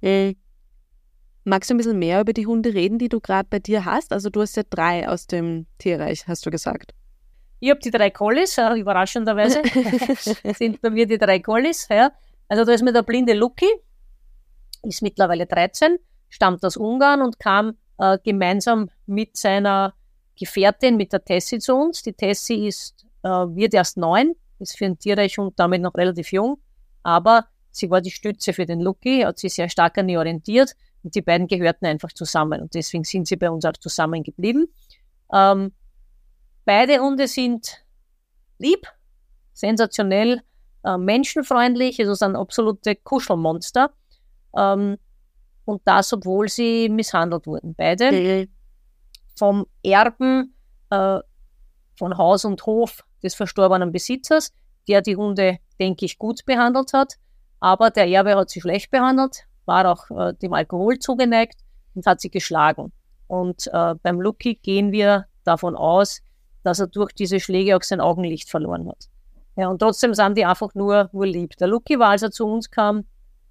Mhm. 0.00 0.36
Magst 1.44 1.70
du 1.70 1.74
ein 1.74 1.78
bisschen 1.78 1.98
mehr 1.98 2.20
über 2.20 2.32
die 2.32 2.46
Hunde 2.46 2.74
reden, 2.74 2.98
die 2.98 3.08
du 3.08 3.20
gerade 3.20 3.48
bei 3.48 3.58
dir 3.58 3.84
hast? 3.84 4.12
Also 4.12 4.28
du 4.28 4.42
hast 4.42 4.56
ja 4.56 4.62
drei 4.68 5.08
aus 5.08 5.26
dem 5.26 5.66
Tierreich, 5.78 6.28
hast 6.28 6.44
du 6.44 6.50
gesagt. 6.50 6.92
Ich 7.60 7.70
habe 7.70 7.80
die 7.80 7.90
drei 7.90 8.10
Collies, 8.10 8.56
äh, 8.58 8.78
überraschenderweise 8.78 9.62
sind 10.54 10.80
bei 10.80 10.90
mir 10.90 11.06
die 11.06 11.18
drei 11.18 11.40
Collies. 11.40 11.86
Ja. 11.90 12.12
Also 12.48 12.64
da 12.64 12.72
ist 12.72 12.82
mir 12.82 12.92
der 12.92 13.02
blinde 13.02 13.34
Lucky, 13.34 13.68
ist 14.82 15.02
mittlerweile 15.02 15.46
13 15.46 15.98
stammt 16.30 16.64
aus 16.64 16.76
Ungarn 16.76 17.20
und 17.20 17.38
kam 17.38 17.76
äh, 17.98 18.16
gemeinsam 18.24 18.88
mit 19.06 19.36
seiner 19.36 19.94
Gefährtin, 20.38 20.96
mit 20.96 21.12
der 21.12 21.22
Tessie 21.22 21.58
zu 21.58 21.74
uns. 21.74 22.02
Die 22.02 22.14
Tessie 22.14 22.66
ist, 22.66 23.04
äh, 23.22 23.28
wird 23.28 23.74
erst 23.74 23.98
neun, 23.98 24.34
ist 24.60 24.76
für 24.76 24.86
ein 24.86 24.98
Tierreich 24.98 25.38
und 25.38 25.58
damit 25.58 25.82
noch 25.82 25.94
relativ 25.94 26.32
jung, 26.32 26.58
aber 27.02 27.46
sie 27.70 27.90
war 27.90 28.00
die 28.00 28.10
Stütze 28.10 28.52
für 28.52 28.66
den 28.66 28.80
Lucky, 28.80 29.22
hat 29.22 29.38
sich 29.38 29.54
sehr 29.54 29.68
stark 29.68 29.98
an 29.98 30.08
ihr 30.08 30.18
orientiert 30.18 30.74
und 31.02 31.14
die 31.14 31.22
beiden 31.22 31.46
gehörten 31.46 31.86
einfach 31.86 32.12
zusammen 32.12 32.60
und 32.60 32.74
deswegen 32.74 33.04
sind 33.04 33.26
sie 33.26 33.36
bei 33.36 33.50
uns 33.50 33.64
auch 33.64 33.76
zusammen 33.76 34.22
geblieben. 34.22 34.68
Ähm, 35.32 35.72
beide 36.64 36.98
Hunde 36.98 37.28
sind 37.28 37.84
lieb, 38.58 38.86
sensationell, 39.52 40.42
äh, 40.84 40.96
menschenfreundlich, 40.96 42.00
also 42.00 42.14
sind 42.14 42.36
absolute 42.36 42.96
Kuschelmonster. 42.96 43.92
Ähm, 44.56 44.98
und 45.64 45.82
das, 45.84 46.12
obwohl 46.12 46.48
sie 46.48 46.88
misshandelt 46.88 47.46
wurden. 47.46 47.74
Beide 47.74 48.12
mhm. 48.12 48.48
vom 49.36 49.66
Erben 49.82 50.54
äh, 50.90 51.20
von 52.00 52.16
Haus 52.16 52.46
und 52.46 52.64
Hof 52.64 53.04
des 53.22 53.34
verstorbenen 53.34 53.92
Besitzers, 53.92 54.52
der 54.88 55.02
die 55.02 55.16
Hunde, 55.16 55.58
denke 55.78 56.06
ich, 56.06 56.18
gut 56.18 56.46
behandelt 56.46 56.94
hat. 56.94 57.16
Aber 57.60 57.90
der 57.90 58.08
Erbe 58.08 58.34
hat 58.36 58.48
sie 58.48 58.62
schlecht 58.62 58.90
behandelt, 58.90 59.44
war 59.66 59.84
auch 59.84 60.10
äh, 60.10 60.32
dem 60.32 60.54
Alkohol 60.54 60.98
zugeneigt 60.98 61.60
und 61.94 62.06
hat 62.06 62.22
sie 62.22 62.30
geschlagen. 62.30 62.90
Und 63.26 63.66
äh, 63.72 63.94
beim 64.02 64.18
Lucky 64.18 64.54
gehen 64.54 64.92
wir 64.92 65.26
davon 65.44 65.76
aus, 65.76 66.22
dass 66.62 66.80
er 66.80 66.86
durch 66.86 67.12
diese 67.12 67.38
Schläge 67.38 67.76
auch 67.76 67.82
sein 67.82 68.00
Augenlicht 68.00 68.48
verloren 68.48 68.88
hat. 68.88 69.08
Ja, 69.56 69.68
und 69.68 69.78
trotzdem 69.78 70.14
sind 70.14 70.38
die 70.38 70.46
einfach 70.46 70.74
nur, 70.74 71.10
nur 71.12 71.26
lieb. 71.26 71.54
Der 71.58 71.68
Lucky 71.68 71.98
war, 71.98 72.10
als 72.10 72.22
er 72.22 72.30
zu 72.30 72.46
uns 72.46 72.70
kam, 72.70 73.04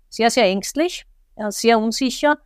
sehr, 0.09 0.31
sehr 0.31 0.45
ängstlich, 0.45 1.05
sehr 1.49 1.77
unsicher, 1.77 2.39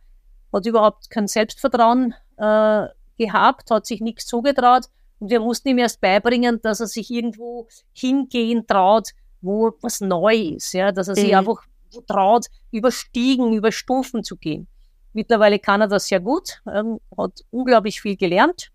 hat 0.52 0.66
überhaupt 0.66 1.08
kein 1.08 1.28
Selbstvertrauen 1.28 2.14
äh, 2.36 2.86
gehabt, 3.16 3.70
hat 3.70 3.86
sich 3.86 4.02
nichts 4.02 4.26
zugetraut 4.26 4.90
und 5.24 5.30
wir 5.30 5.40
mussten 5.40 5.68
ihm 5.68 5.78
erst 5.78 6.02
beibringen, 6.02 6.60
dass 6.60 6.80
er 6.80 6.86
sich 6.86 7.10
irgendwo 7.10 7.66
hingehen 7.94 8.66
traut, 8.66 9.12
wo 9.40 9.72
was 9.80 10.02
neu 10.02 10.34
ist, 10.34 10.74
ja, 10.74 10.92
dass 10.92 11.08
er 11.08 11.14
sich 11.14 11.30
mhm. 11.30 11.38
einfach 11.38 11.62
traut, 12.06 12.48
über 12.70 12.92
Stiegen, 12.92 13.54
über 13.54 13.72
Stufen 13.72 14.22
zu 14.22 14.36
gehen. 14.36 14.66
Mittlerweile 15.14 15.58
kann 15.58 15.80
er 15.80 15.88
das 15.88 16.08
sehr 16.08 16.20
gut, 16.20 16.60
ähm, 16.70 17.00
hat 17.16 17.40
unglaublich 17.50 18.02
viel 18.02 18.16
gelernt 18.16 18.70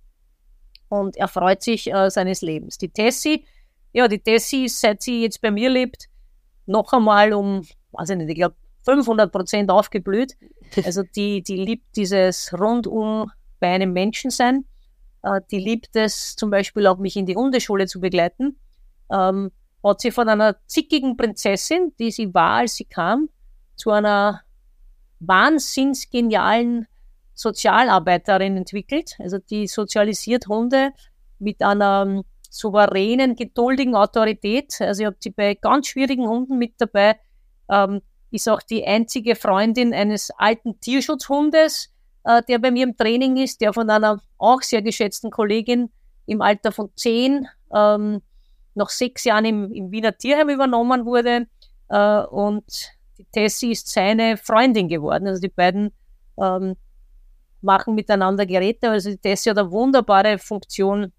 und 0.87 1.17
er 1.17 1.27
freut 1.27 1.61
sich 1.61 1.93
äh, 1.93 2.09
seines 2.09 2.41
Lebens. 2.41 2.79
Die 2.79 2.89
Tessie, 2.89 3.45
ja, 3.93 4.07
die 4.07 4.19
Tessie 4.19 4.65
ist, 4.65 4.81
seit 4.81 5.03
sie 5.03 5.21
jetzt 5.21 5.41
bei 5.41 5.51
mir 5.51 5.69
lebt, 5.69 6.07
noch 6.65 6.91
einmal 6.93 7.31
um, 7.31 7.61
weiß 7.91 8.09
ich 8.09 8.17
nicht, 8.17 8.29
ich 8.29 8.37
glaube 8.37 8.55
500 8.85 9.31
Prozent 9.31 9.69
aufgeblüht. 9.69 10.35
Also 10.83 11.01
die, 11.15 11.43
die 11.43 11.57
liebt 11.57 11.95
dieses 11.95 12.53
rundum 12.53 13.31
bei 13.59 13.69
einem 13.69 13.91
Menschen 13.91 14.29
sein. 14.31 14.65
Äh, 15.23 15.41
die 15.51 15.59
liebt 15.59 15.95
es 15.95 16.35
zum 16.35 16.49
Beispiel 16.49 16.87
auch, 16.87 16.97
mich 16.97 17.15
in 17.15 17.25
die 17.25 17.35
Hundeschule 17.35 17.87
zu 17.87 17.99
begleiten. 17.99 18.59
Ähm, 19.11 19.51
hat 19.83 20.01
sie 20.01 20.11
von 20.11 20.27
einer 20.27 20.57
zickigen 20.67 21.17
Prinzessin, 21.17 21.93
die 21.99 22.11
sie 22.11 22.33
war, 22.33 22.59
als 22.59 22.75
sie 22.75 22.85
kam, 22.85 23.29
zu 23.75 23.91
einer 23.91 24.41
wahnsinnsgenialen 25.19 26.87
Sozialarbeiterin 27.33 28.57
entwickelt. 28.57 29.15
Also 29.19 29.37
die 29.37 29.67
sozialisiert 29.67 30.47
Hunde 30.47 30.91
mit 31.39 31.61
einer 31.61 32.03
ähm, 32.05 32.23
souveränen, 32.49 33.35
geduldigen 33.35 33.95
Autorität. 33.95 34.75
Also 34.81 35.03
ich 35.03 35.05
habe 35.07 35.17
sie 35.19 35.29
bei 35.29 35.53
ganz 35.55 35.87
schwierigen 35.87 36.27
Hunden 36.27 36.57
mit 36.57 36.73
dabei. 36.77 37.17
Ähm, 37.69 38.01
ist 38.31 38.49
auch 38.49 38.61
die 38.61 38.85
einzige 38.85 39.35
Freundin 39.35 39.93
eines 39.93 40.31
alten 40.31 40.79
Tierschutzhundes, 40.79 41.91
äh, 42.23 42.41
der 42.47 42.59
bei 42.59 42.71
mir 42.71 42.83
im 42.83 42.95
Training 42.95 43.37
ist, 43.37 43.61
der 43.61 43.73
von 43.73 43.89
einer 43.89 44.21
auch 44.37 44.61
sehr 44.61 44.81
geschätzten 44.81 45.31
Kollegin 45.31 45.89
im 46.25 46.41
Alter 46.41 46.71
von 46.71 46.91
zehn 46.95 47.47
ähm, 47.73 48.21
nach 48.75 48.89
sechs 48.89 49.23
Jahren 49.23 49.45
im, 49.45 49.71
im 49.73 49.91
Wiener 49.91 50.17
Tierheim 50.17 50.49
übernommen 50.49 51.05
wurde. 51.05 51.47
Äh, 51.89 52.21
und 52.25 52.65
die 53.17 53.25
Tessie 53.25 53.71
ist 53.71 53.89
seine 53.89 54.37
Freundin 54.37 54.87
geworden. 54.87 55.27
Also 55.27 55.41
die 55.41 55.49
beiden 55.49 55.91
ähm, 56.37 56.75
machen 57.61 57.95
miteinander 57.95 58.45
Geräte. 58.45 58.89
Also 58.89 59.09
die 59.09 59.17
Tessie 59.17 59.49
hat 59.49 59.57
eine 59.57 59.71
wunderbare 59.71 60.37
Funktion 60.37 61.11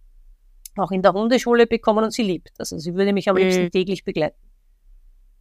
auch 0.76 0.90
in 0.90 1.02
der 1.02 1.12
Hundeschule 1.12 1.66
bekommen 1.66 2.04
und 2.04 2.12
sie 2.12 2.22
liebt. 2.22 2.52
Also 2.58 2.78
sie 2.78 2.94
würde 2.94 3.12
mich 3.12 3.28
am 3.28 3.36
mhm. 3.36 3.42
liebsten 3.42 3.70
täglich 3.70 4.04
begleiten. 4.04 4.38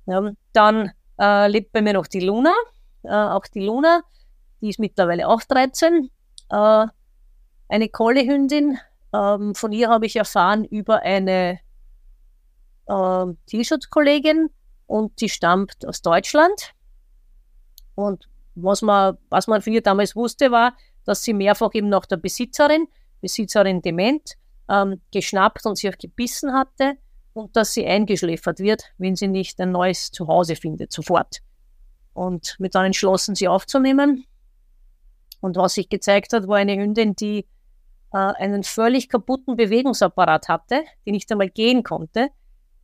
Ja, 0.06 0.32
dann 0.54 0.91
äh, 1.19 1.48
lebt 1.48 1.72
bei 1.72 1.82
mir 1.82 1.93
noch 1.93 2.08
die 2.08 2.19
Luna. 2.19 2.54
Äh, 3.04 3.10
auch 3.10 3.45
die 3.45 3.62
Luna, 3.62 4.02
die 4.62 4.69
ist 4.69 4.80
mittlerweile 4.80 5.28
auch 5.28 5.41
13. 5.41 6.10
Äh, 6.50 6.88
eine 7.67 7.89
Kollehündin. 7.89 8.78
Ähm, 9.13 9.56
von 9.56 9.72
ihr 9.72 9.89
habe 9.89 10.06
ich 10.06 10.15
erfahren 10.15 10.65
über 10.65 11.02
eine 11.02 11.60
äh, 12.88 13.26
Tierschutzkollegin 13.45 14.50
und 14.88 15.22
die 15.22 15.30
stammt 15.30 15.86
aus 15.86 16.02
Deutschland. 16.02 16.74
Und 17.95 18.28
was 18.56 18.82
man, 18.82 19.17
was 19.30 19.48
man 19.48 19.62
von 19.62 19.74
ihr 19.74 19.82
damals 19.82 20.15
wusste, 20.15 20.52
war, 20.52 20.74
dass 21.06 21.24
sie 21.24 21.34
mehrfach 21.34 21.72
eben 21.74 21.89
nach 21.89 22.06
der 22.06 22.17
Besitzerin, 22.17 22.88
Besitzerin 23.22 23.82
dement, 23.82 24.36
ähm, 24.69 25.02
geschnappt 25.12 25.65
und 25.65 25.78
sie 25.78 25.89
auch 25.89 25.98
gebissen 25.98 26.54
hatte 26.54 26.98
und 27.34 27.56
dass 27.56 27.74
sie 27.74 27.86
eingeschläfert 27.86 28.60
wird, 28.60 28.84
wenn 28.98 29.15
sie 29.15 29.28
nicht 29.28 29.60
ein 29.60 29.72
neues 29.72 30.12
Zuhause 30.12 30.56
findet, 30.56 30.91
sofort. 30.91 31.39
Und 32.13 32.56
mit 32.60 32.76
dann 32.76 32.86
entschlossen, 32.86 33.36
sie 33.36 33.48
aufzunehmen. 33.48 34.26
Und 35.41 35.56
was 35.56 35.73
sich 35.75 35.89
gezeigt 35.89 36.34
hat, 36.34 36.47
war 36.47 36.58
eine 36.58 36.75
Hündin, 36.75 37.15
die 37.15 37.45
äh, 38.12 38.17
einen 38.17 38.63
völlig 38.63 39.10
kaputten 39.10 39.56
Bewegungsapparat 39.56 40.47
hatte, 40.49 40.84
die 41.06 41.12
nicht 41.12 41.32
einmal 41.32 41.49
gehen 41.49 41.84
konnte, 41.84 42.30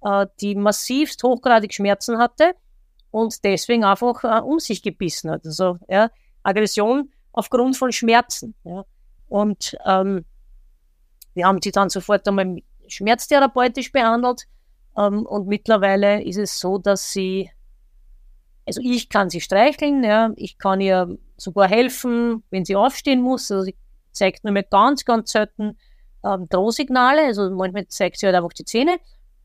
äh, 0.01 0.27
die 0.41 0.55
massivst 0.55 1.23
hochgradig 1.23 1.73
Schmerzen 1.73 2.17
hatte 2.17 2.53
und 3.11 3.43
deswegen 3.43 3.83
einfach 3.83 4.23
äh, 4.23 4.41
um 4.41 4.59
sich 4.59 4.81
gebissen 4.81 5.31
hat. 5.31 5.45
Also 5.45 5.79
ja, 5.87 6.09
Aggression 6.43 7.11
aufgrund 7.31 7.77
von 7.77 7.91
Schmerzen. 7.91 8.55
Ja. 8.63 8.85
Und 9.27 9.77
ähm, 9.85 10.25
wir 11.33 11.45
haben 11.45 11.59
sie 11.61 11.71
dann 11.71 11.89
sofort 11.89 12.27
einmal 12.27 12.57
schmerztherapeutisch 12.87 13.91
behandelt. 13.91 14.43
Ähm, 14.97 15.25
und 15.25 15.47
mittlerweile 15.47 16.23
ist 16.23 16.37
es 16.37 16.59
so, 16.59 16.77
dass 16.77 17.11
sie, 17.11 17.49
also 18.65 18.81
ich 18.83 19.09
kann 19.09 19.29
sie 19.29 19.41
streicheln, 19.41 20.03
ja, 20.03 20.31
ich 20.35 20.57
kann 20.57 20.79
ihr 20.79 21.17
sogar 21.37 21.67
helfen, 21.67 22.43
wenn 22.49 22.65
sie 22.65 22.75
aufstehen 22.75 23.21
muss. 23.21 23.51
Also 23.51 23.63
sie 23.63 23.75
zeigt 24.11 24.43
nur 24.43 24.53
mehr 24.53 24.63
ganz, 24.63 25.05
ganz 25.05 25.31
selten 25.31 25.77
ähm, 26.23 26.47
Drohsignale. 26.49 27.23
Also 27.23 27.49
manchmal 27.49 27.87
zeigt 27.87 28.19
sie 28.19 28.25
halt 28.25 28.35
einfach 28.35 28.53
die 28.53 28.65
Zähne. 28.65 28.97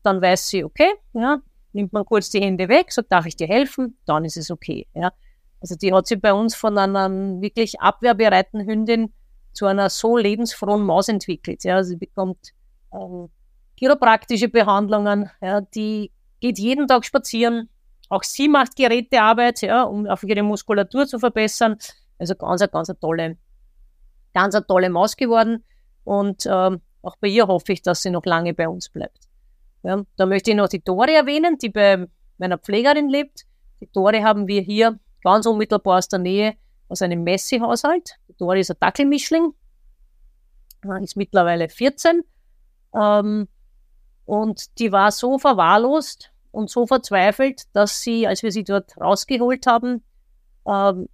Dann 0.03 0.21
weiß 0.21 0.47
sie, 0.47 0.63
okay, 0.63 0.91
ja, 1.13 1.41
nimmt 1.73 1.93
man 1.93 2.05
kurz 2.05 2.29
die 2.29 2.41
Hände 2.41 2.67
weg, 2.69 2.91
sagt, 2.91 3.11
darf 3.11 3.25
ich 3.25 3.35
dir 3.35 3.47
helfen? 3.47 3.97
Dann 4.05 4.25
ist 4.25 4.37
es 4.37 4.49
okay. 4.49 4.87
Ja. 4.93 5.11
Also 5.59 5.75
die 5.75 5.93
hat 5.93 6.07
sie 6.07 6.15
bei 6.15 6.33
uns 6.33 6.55
von 6.55 6.77
einer 6.77 7.09
wirklich 7.41 7.79
abwehrbereiten 7.79 8.65
Hündin 8.65 9.13
zu 9.53 9.65
einer 9.67 9.89
so 9.89 10.17
lebensfrohen 10.17 10.83
Maus 10.83 11.07
entwickelt. 11.07 11.63
Ja, 11.63 11.83
sie 11.83 11.97
bekommt 11.97 12.53
ähm, 12.93 13.29
chiropraktische 13.77 14.49
Behandlungen, 14.49 15.29
ja, 15.41 15.61
die 15.61 16.11
geht 16.39 16.57
jeden 16.57 16.87
Tag 16.87 17.05
spazieren. 17.05 17.69
Auch 18.11 18.23
sie 18.23 18.49
macht 18.49 18.75
Gerätearbeit, 18.75 19.61
ja, 19.61 19.83
um 19.83 20.05
auf 20.05 20.23
ihre 20.23 20.43
Muskulatur 20.43 21.07
zu 21.07 21.17
verbessern. 21.17 21.77
Also 22.19 22.35
ganz, 22.35 22.61
ganz 22.69 22.91
tolle, 22.99 23.37
ganz 24.33 24.53
eine 24.53 24.67
tolle 24.67 24.89
Maus 24.89 25.15
geworden. 25.15 25.63
Und 26.03 26.45
ähm, 26.45 26.81
auch 27.03 27.15
bei 27.21 27.29
ihr 27.29 27.47
hoffe 27.47 27.71
ich, 27.71 27.81
dass 27.81 28.01
sie 28.01 28.09
noch 28.09 28.25
lange 28.25 28.53
bei 28.53 28.67
uns 28.67 28.89
bleibt. 28.89 29.29
Ja, 29.83 30.03
da 30.17 30.25
möchte 30.25 30.51
ich 30.51 30.57
noch 30.57 30.67
die 30.67 30.83
Dore 30.83 31.13
erwähnen, 31.13 31.57
die 31.57 31.69
bei 31.69 32.05
meiner 32.37 32.57
Pflegerin 32.57 33.07
lebt. 33.07 33.45
Die 33.79 33.89
Dore 33.93 34.21
haben 34.25 34.45
wir 34.45 34.61
hier 34.61 34.99
ganz 35.23 35.45
unmittelbar 35.45 35.99
aus 35.99 36.09
der 36.09 36.19
Nähe 36.19 36.55
aus 36.89 37.01
einem 37.01 37.23
Messi-Haushalt. 37.23 38.17
Dori 38.37 38.59
ist 38.59 38.71
ein 38.71 38.77
Dackelmischling, 38.81 39.53
ist 41.01 41.15
mittlerweile 41.15 41.69
14. 41.69 42.23
Ähm, 42.93 43.47
und 44.25 44.79
die 44.79 44.91
war 44.91 45.13
so 45.13 45.39
verwahrlost 45.39 46.30
und 46.51 46.69
so 46.69 46.85
verzweifelt, 46.87 47.63
dass 47.73 48.01
sie, 48.01 48.27
als 48.27 48.43
wir 48.43 48.51
sie 48.51 48.63
dort 48.63 48.97
rausgeholt 48.97 49.65
haben, 49.67 50.03
ähm, 50.67 51.07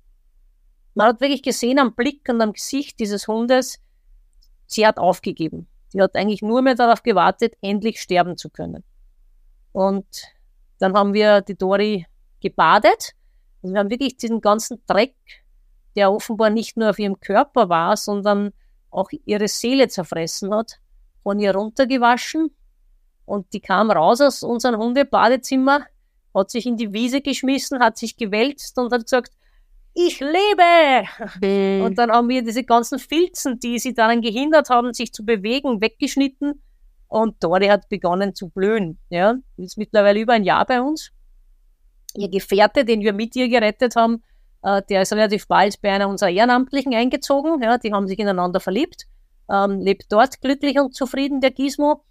man 0.95 1.08
hat 1.08 1.21
wirklich 1.21 1.43
gesehen 1.43 1.80
am 1.80 1.93
Blick 1.93 2.28
und 2.28 2.41
am 2.41 2.54
Gesicht 2.54 3.00
dieses 3.00 3.28
Hundes, 3.28 3.80
sie 4.65 4.86
hat 4.86 4.97
aufgegeben. 4.97 5.67
Sie 5.89 6.02
hat 6.02 6.15
eigentlich 6.15 6.41
nur 6.41 6.62
mehr 6.62 6.76
darauf 6.76 7.04
gewartet, 7.04 7.54
endlich 7.62 8.02
sterben 8.02 8.36
zu 8.36 8.50
können. 8.50 8.84
Und 9.71 10.08
dann 10.80 10.93
haben 10.95 11.13
wir 11.13 11.41
die 11.41 11.56
Dori 11.56 12.06
gebadet. 12.41 13.13
Also 13.62 13.73
wir 13.73 13.80
haben 13.80 13.89
wirklich 13.89 14.17
diesen 14.17 14.41
ganzen 14.41 14.82
Dreck 14.88 15.15
der 15.97 16.12
offenbar 16.12 16.52
nicht 16.52 16.78
nur 16.78 16.91
auf 16.91 17.00
ihrem 17.00 17.19
Körper 17.19 17.69
war, 17.69 17.97
sondern 17.97 18.54
auch 18.91 19.10
ihre 19.26 19.47
Seele 19.47 19.88
zerfressen 19.88 20.54
hat, 20.54 20.80
von 21.23 21.39
ihr 21.39 21.56
runtergewaschen. 21.56 22.56
Und 23.28 23.54
die 23.54 23.60
kam 23.60 23.92
raus 23.92 24.22
aus 24.22 24.42
unserem 24.42 24.80
Hundebadezimmer, 24.80 25.86
hat 26.34 26.50
sich 26.50 26.66
in 26.66 26.78
die 26.78 26.94
Wiese 26.94 27.20
geschmissen, 27.20 27.80
hat 27.80 27.98
sich 27.98 28.16
gewälzt 28.16 28.78
und 28.80 28.94
hat 28.94 29.04
gesagt, 29.04 29.34
ich 29.94 30.22
lebe! 30.22 31.08
Mhm. 31.42 31.84
Und 31.84 31.98
dann 31.98 32.10
haben 32.10 32.30
wir 32.30 32.42
diese 32.42 32.63
ganzen 32.63 33.00
Filzen, 33.00 33.60
die 33.60 33.80
sie 33.80 33.94
daran 33.94 34.22
gehindert 34.22 34.70
haben, 34.70 34.94
sich 34.94 35.12
zu 35.12 35.26
bewegen, 35.26 35.82
weggeschnitten. 35.82 36.62
Und 37.10 37.44
Dori 37.44 37.68
hat 37.68 37.90
begonnen 37.90 38.34
zu 38.34 38.48
blühen. 38.48 38.98
Ja, 39.10 39.36
ist 39.58 39.78
mittlerweile 39.78 40.22
über 40.22 40.34
ein 40.34 40.46
Jahr 40.46 40.66
bei 40.66 40.82
uns. 40.82 41.12
Ihr 42.16 42.30
Gefährte, 42.30 42.86
den 42.86 43.02
wir 43.02 43.12
mit 43.12 43.36
ihr 43.36 43.50
gerettet 43.50 43.98
haben, 43.98 44.24
äh, 44.63 44.82
der 44.90 45.02
ist 45.02 45.12
relativ 45.12 45.48
bald 45.48 45.82
bei 45.82 45.92
einer 45.92 46.08
unserer 46.08 46.30
Ehrenamtlichen 46.30 46.94
eingezogen. 46.94 47.62
Ja, 47.62 47.78
die 47.78 47.92
haben 47.92 48.08
sich 48.08 48.20
ineinander 48.20 48.62
verliebt, 48.62 49.06
ähm, 49.52 49.82
lebt 49.82 50.06
dort 50.13 50.40
glücklich 50.40 50.80
und 50.80 50.96
zufrieden, 50.96 51.42
der 51.42 51.52
Gizmo. 51.52 52.04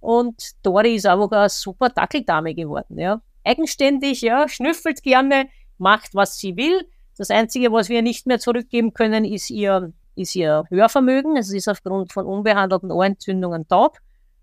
Und 0.00 0.64
Dori 0.64 0.96
ist 0.96 1.06
auch 1.06 1.30
eine 1.30 1.48
super 1.48 1.90
Dackeldame 1.90 2.54
geworden. 2.54 2.98
Ja. 2.98 3.20
Eigenständig, 3.44 4.22
ja, 4.22 4.48
schnüffelt 4.48 5.02
gerne, 5.02 5.48
macht, 5.78 6.14
was 6.14 6.38
sie 6.38 6.56
will. 6.56 6.86
Das 7.16 7.30
Einzige, 7.30 7.72
was 7.72 7.88
wir 7.88 8.02
nicht 8.02 8.26
mehr 8.26 8.38
zurückgeben 8.38 8.94
können, 8.94 9.24
ist 9.24 9.50
ihr, 9.50 9.92
ist 10.14 10.34
ihr 10.34 10.64
Hörvermögen. 10.68 11.36
Es 11.36 11.52
ist 11.52 11.68
aufgrund 11.68 12.12
von 12.12 12.26
unbehandelten 12.26 12.90
Ohrentzündungen 12.90 13.68
taub. 13.68 13.98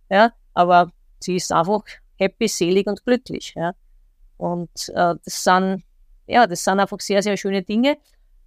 Ja, 0.09 0.31
aber 0.53 0.91
sie 1.19 1.35
ist 1.35 1.51
einfach 1.51 1.83
happy, 2.17 2.47
selig 2.47 2.87
und 2.87 3.03
glücklich. 3.03 3.53
Ja. 3.55 3.73
Und 4.37 4.89
äh, 4.89 5.15
das 5.23 5.43
sind 5.43 5.83
ja, 6.27 6.45
das 6.45 6.63
sind 6.63 6.79
einfach 6.79 6.99
sehr, 6.99 7.23
sehr 7.23 7.37
schöne 7.37 7.63
Dinge, 7.63 7.97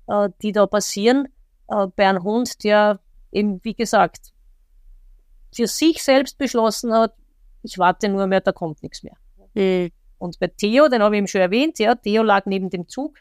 äh, 0.07 0.29
die 0.43 0.53
da 0.53 0.67
passieren 0.67 1.29
äh, 1.69 1.87
bei 1.97 2.09
einem 2.09 2.23
Hund, 2.23 2.63
der 2.63 3.01
eben, 3.33 3.61
wie 3.65 3.75
gesagt, 3.75 4.33
für 5.53 5.67
sich 5.67 6.03
selbst 6.03 6.39
beschlossen 6.39 6.93
hat, 6.93 7.15
ich 7.63 7.79
warte 7.79 8.09
nur 8.09 8.27
mehr, 8.27 8.41
da 8.41 8.53
kommt 8.53 8.83
nichts 8.83 9.03
mehr. 9.03 9.17
Mhm. 9.55 9.91
Und 10.19 10.39
bei 10.39 10.49
Theo, 10.49 10.89
den 10.89 11.03
habe 11.03 11.15
ich 11.15 11.19
eben 11.19 11.27
schon 11.27 11.41
erwähnt, 11.41 11.79
ja, 11.79 11.95
Theo 11.95 12.23
lag 12.23 12.47
neben 12.47 12.71
dem 12.71 12.89
Zug 12.89 13.17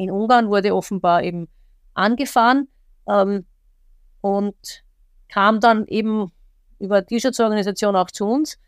in 0.00 0.10
Ungarn 0.10 0.48
wurde 0.48 0.74
offenbar 0.74 1.22
eben 1.22 1.46
angefahren 1.92 2.68
ähm, 3.06 3.44
und 4.22 4.82
kam 5.28 5.60
dann 5.60 5.86
eben 5.88 6.32
über 6.78 7.02
die 7.02 7.08
Tierschutzorganisation 7.08 7.94
auch 7.96 8.10
zu 8.10 8.26
uns. 8.26 8.58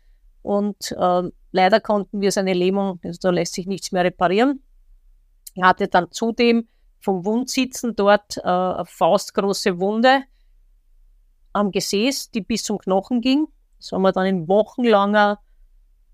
Und 0.43 0.91
äh, 0.91 1.23
leider 1.51 1.79
konnten 1.79 2.21
wir 2.21 2.31
seine 2.31 2.53
Lähmung, 2.53 2.99
also 3.03 3.17
da 3.19 3.31
lässt 3.31 3.55
sich 3.55 3.65
nichts 3.65 3.91
mehr 3.91 4.03
reparieren. 4.03 4.61
Er 5.55 5.69
hatte 5.69 5.87
dann 5.87 6.11
zudem 6.11 6.67
vom 6.99 7.25
Wundsitzen 7.25 7.95
dort 7.95 8.37
äh, 8.37 8.41
eine 8.41 8.85
faustgroße 8.85 9.79
Wunde 9.79 10.23
am 11.53 11.71
Gesäß, 11.71 12.31
die 12.31 12.41
bis 12.41 12.63
zum 12.63 12.77
Knochen 12.77 13.21
ging. 13.21 13.47
Das 13.79 13.91
haben 13.91 14.01
wir 14.01 14.11
dann 14.11 14.25
in 14.25 14.47
wochenlanger 14.47 15.39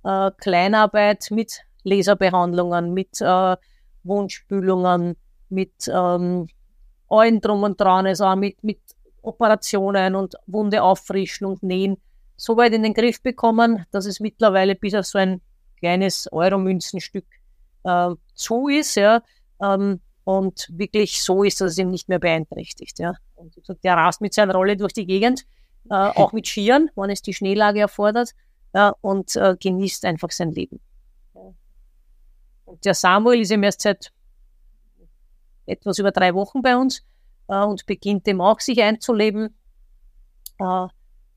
äh, 0.04 0.32
Kleinarbeit 0.38 1.28
mit 1.32 1.64
Laserbehandlungen, 1.84 2.94
mit 2.94 3.22
äh, 3.22 3.56
Wundspülungen, 4.04 5.16
mit 5.50 5.88
ähm, 5.88 6.48
allen 7.10 7.42
drum 7.42 7.64
und 7.64 7.80
dran, 7.80 8.06
also 8.06 8.26
auch 8.26 8.36
mit, 8.36 8.64
mit 8.64 8.80
Operationen 9.22 10.16
und 10.16 10.36
Wunde 10.48 10.84
auffrischen 10.84 11.46
und 11.46 11.64
nähen, 11.64 11.98
so 12.36 12.56
weit 12.56 12.74
in 12.74 12.84
den 12.84 12.94
Griff 12.94 13.22
bekommen, 13.22 13.86
dass 13.92 14.06
es 14.06 14.20
mittlerweile 14.20 14.76
bis 14.76 14.94
auf 14.94 15.06
so 15.06 15.18
ein 15.18 15.42
kleines 15.78 16.32
Euro-Münzenstück 16.32 17.26
äh, 17.84 18.10
zu 18.34 18.68
ist, 18.68 18.96
ja, 18.96 19.22
ähm, 19.62 20.00
und 20.24 20.68
wirklich 20.72 21.24
so 21.24 21.44
ist, 21.44 21.60
dass 21.60 21.72
es 21.72 21.78
ihn 21.78 21.90
nicht 21.90 22.08
mehr 22.08 22.20
beeinträchtigt, 22.20 23.00
ja. 23.00 23.14
Und 23.40 23.56
der 23.84 23.96
rast 23.96 24.22
mit 24.22 24.34
seiner 24.34 24.54
Rolle 24.54 24.76
durch 24.76 24.94
die 24.94 25.06
Gegend, 25.06 25.46
äh, 25.90 25.94
auch 25.94 26.34
mit 26.34 26.48
Skiern, 26.48 26.90
wann 26.96 27.10
es 27.10 27.22
die 27.22 27.34
Schneelage 27.34 27.80
erfordert, 27.80 28.32
ja, 28.74 28.94
und 29.02 29.36
äh, 29.36 29.56
genießt 29.60 30.06
einfach 30.06 30.32
sein 30.32 30.52
Leben. 30.52 30.80
Und 32.66 32.86
der 32.86 32.94
Samuel 32.94 33.42
ist 33.42 33.52
eben 33.52 33.64
erst 33.64 33.82
seit 33.82 34.12
etwas 35.66 35.98
über 35.98 36.12
drei 36.12 36.36
Wochen 36.36 36.62
bei 36.62 36.78
uns 36.78 37.04
äh, 37.48 37.64
und 37.64 37.86
beginnt 37.86 38.28
dem 38.28 38.42
auch 38.42 38.60
sich 38.60 38.82
einzuleben. 38.82 39.56
Äh, 40.60 40.88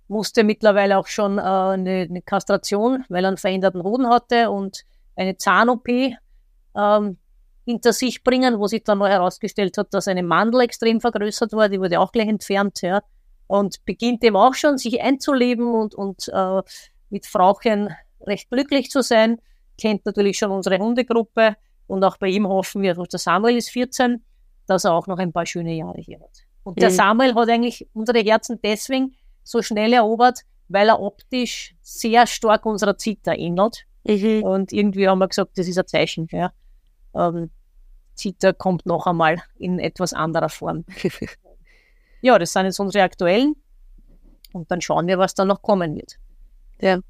musste 0.08 0.44
mittlerweile 0.44 0.98
auch 0.98 1.06
schon 1.06 1.38
äh, 1.38 1.42
eine, 1.42 2.06
eine, 2.10 2.22
Kastration, 2.22 3.04
weil 3.08 3.24
er 3.24 3.28
einen 3.28 3.36
veränderten 3.38 3.82
Hoden 3.82 4.08
hatte 4.08 4.50
und 4.50 4.82
eine 5.16 5.36
Zahn-OP 5.36 5.88
ähm, 5.88 7.18
hinter 7.64 7.92
sich 7.92 8.24
bringen, 8.24 8.58
wo 8.58 8.66
sich 8.66 8.82
dann 8.84 8.98
noch 8.98 9.08
herausgestellt 9.08 9.78
hat, 9.78 9.94
dass 9.94 10.08
eine 10.08 10.22
Mandel 10.22 10.62
extrem 10.62 11.00
vergrößert 11.00 11.52
war, 11.52 11.68
die 11.68 11.80
wurde 11.80 12.00
auch 12.00 12.12
gleich 12.12 12.28
entfernt, 12.28 12.82
ja. 12.82 13.02
Und 13.46 13.84
beginnt 13.84 14.22
dem 14.22 14.34
auch 14.34 14.54
schon, 14.54 14.78
sich 14.78 15.00
einzuleben 15.00 15.74
und, 15.74 15.94
und 15.94 16.28
äh, 16.32 16.62
mit 17.10 17.26
Frauchen 17.26 17.90
recht 18.26 18.50
glücklich 18.50 18.90
zu 18.90 19.02
sein. 19.02 19.38
Kennt 19.78 20.06
natürlich 20.06 20.38
schon 20.38 20.50
unsere 20.50 20.78
Hundegruppe 20.78 21.56
und 21.86 22.02
auch 22.04 22.16
bei 22.16 22.28
ihm 22.28 22.48
hoffen 22.48 22.82
wir, 22.82 22.94
der 22.94 23.18
Samuel 23.18 23.56
ist 23.56 23.70
14, 23.70 24.24
dass 24.66 24.84
er 24.84 24.94
auch 24.94 25.06
noch 25.06 25.18
ein 25.18 25.32
paar 25.32 25.44
schöne 25.44 25.74
Jahre 25.74 26.00
hier 26.00 26.20
hat. 26.20 26.44
Und 26.64 26.80
der 26.80 26.90
mhm. 26.90 26.94
Samuel 26.94 27.34
hat 27.34 27.48
eigentlich 27.48 27.86
unsere 27.92 28.20
Herzen 28.20 28.58
deswegen 28.62 29.14
so 29.42 29.60
schnell 29.62 29.92
erobert, 29.92 30.40
weil 30.68 30.88
er 30.88 31.00
optisch 31.00 31.74
sehr 31.82 32.26
stark 32.26 32.64
unserer 32.64 32.96
Zita 32.96 33.34
ähnelt. 33.34 33.84
Mhm. 34.04 34.42
Und 34.42 34.72
irgendwie 34.72 35.08
haben 35.08 35.18
wir 35.18 35.28
gesagt, 35.28 35.58
das 35.58 35.68
ist 35.68 35.78
ein 35.78 35.86
Zeichen. 35.86 36.28
Ja. 36.30 36.52
Ähm, 37.14 37.50
Zita 38.14 38.52
kommt 38.52 38.86
noch 38.86 39.06
einmal 39.06 39.42
in 39.58 39.78
etwas 39.78 40.12
anderer 40.12 40.48
Form. 40.48 40.84
ja, 42.20 42.38
das 42.38 42.52
sind 42.52 42.66
jetzt 42.66 42.78
unsere 42.78 43.04
aktuellen. 43.04 43.56
Und 44.52 44.70
dann 44.70 44.80
schauen 44.80 45.06
wir, 45.06 45.18
was 45.18 45.34
da 45.34 45.44
noch 45.44 45.62
kommen 45.62 45.96
wird. 45.96 46.18
Ja, 46.80 47.00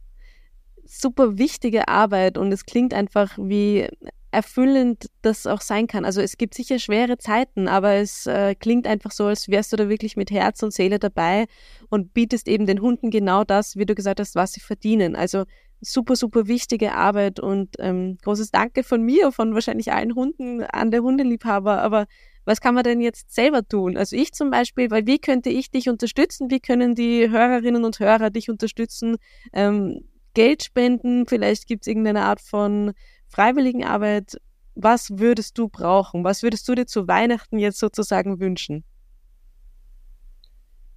super 0.85 1.39
wichtige 1.39 1.89
Arbeit 1.89 2.39
und 2.39 2.53
es 2.53 2.67
klingt 2.67 2.95
einfach 2.95 3.37
wie 3.39 3.89
erfüllend 4.31 5.11
das 5.21 5.47
auch 5.47 5.61
sein 5.61 5.87
kann. 5.87 6.05
Also 6.05 6.21
es 6.21 6.39
gibt 6.39 6.55
sicher 6.55 6.79
schwere 6.79 7.19
Zeiten, 7.19 7.69
aber 7.69 7.95
es 7.95 8.27
äh, 8.27 8.55
klingt 8.55 8.87
einfach 8.87 9.11
so, 9.11 9.27
als 9.27 9.49
wärst 9.49 9.73
du 9.73 9.77
da 9.77 9.89
wirklich 9.89 10.17
mit 10.17 10.31
Herz 10.31 10.63
und 10.63 10.73
Seele 10.73 10.99
dabei 10.99 11.47
und 11.91 12.15
bietest 12.15 12.49
eben 12.49 12.67
den 12.67 12.81
Hunden 12.81 13.11
genau 13.11 13.45
das, 13.45 13.77
wie 13.77 13.85
du 13.85 13.95
gesagt 13.95 14.21
hast, 14.21 14.35
was 14.35 14.53
sie 14.53 14.61
verdienen. 14.61 15.17
Also 15.17 15.45
super, 15.83 16.17
super 16.17 16.47
wichtige 16.47 16.95
Arbeit 16.95 17.41
und 17.41 17.77
ähm, 17.79 18.17
großes 18.23 18.51
Danke 18.51 18.83
von 18.85 19.03
mir, 19.03 19.33
von 19.33 19.55
wahrscheinlich 19.55 19.93
allen 19.93 20.15
Hunden 20.15 20.63
an 20.63 20.91
der 20.91 21.03
Hundeliebhaber. 21.03 21.83
Aber 21.83 22.07
was 22.45 22.61
kann 22.61 22.75
man 22.75 22.85
denn 22.85 23.01
jetzt 23.01 23.33
selber 23.35 23.67
tun? 23.67 23.97
Also 23.97 24.17
ich 24.17 24.33
zum 24.33 24.51
Beispiel, 24.51 24.91
weil 24.91 25.07
wie 25.07 25.19
könnte 25.19 25.51
ich 25.51 25.71
dich 25.71 25.89
unterstützen? 25.89 26.51
Wie 26.51 26.61
können 26.61 26.95
die 26.95 27.29
Hörerinnen 27.29 27.85
und 27.85 27.99
Hörer 27.99 28.31
dich 28.31 28.49
unterstützen? 28.49 29.17
Ähm, 29.53 30.09
Geld 30.35 30.63
spenden? 30.65 31.27
Vielleicht 31.27 31.67
gibt 31.67 31.83
es 31.85 31.89
irgendeine 31.89 32.23
Art 32.23 32.41
von 32.41 32.93
Freiwilligenarbeit. 33.29 34.37
Was 34.75 35.19
würdest 35.19 35.59
du 35.59 35.69
brauchen? 35.69 36.25
Was 36.25 36.43
würdest 36.43 36.67
du 36.69 36.75
dir 36.75 36.87
zu 36.87 37.07
Weihnachten 37.07 37.59
jetzt 37.59 37.79
sozusagen 37.79 38.41
wünschen? 38.41 38.85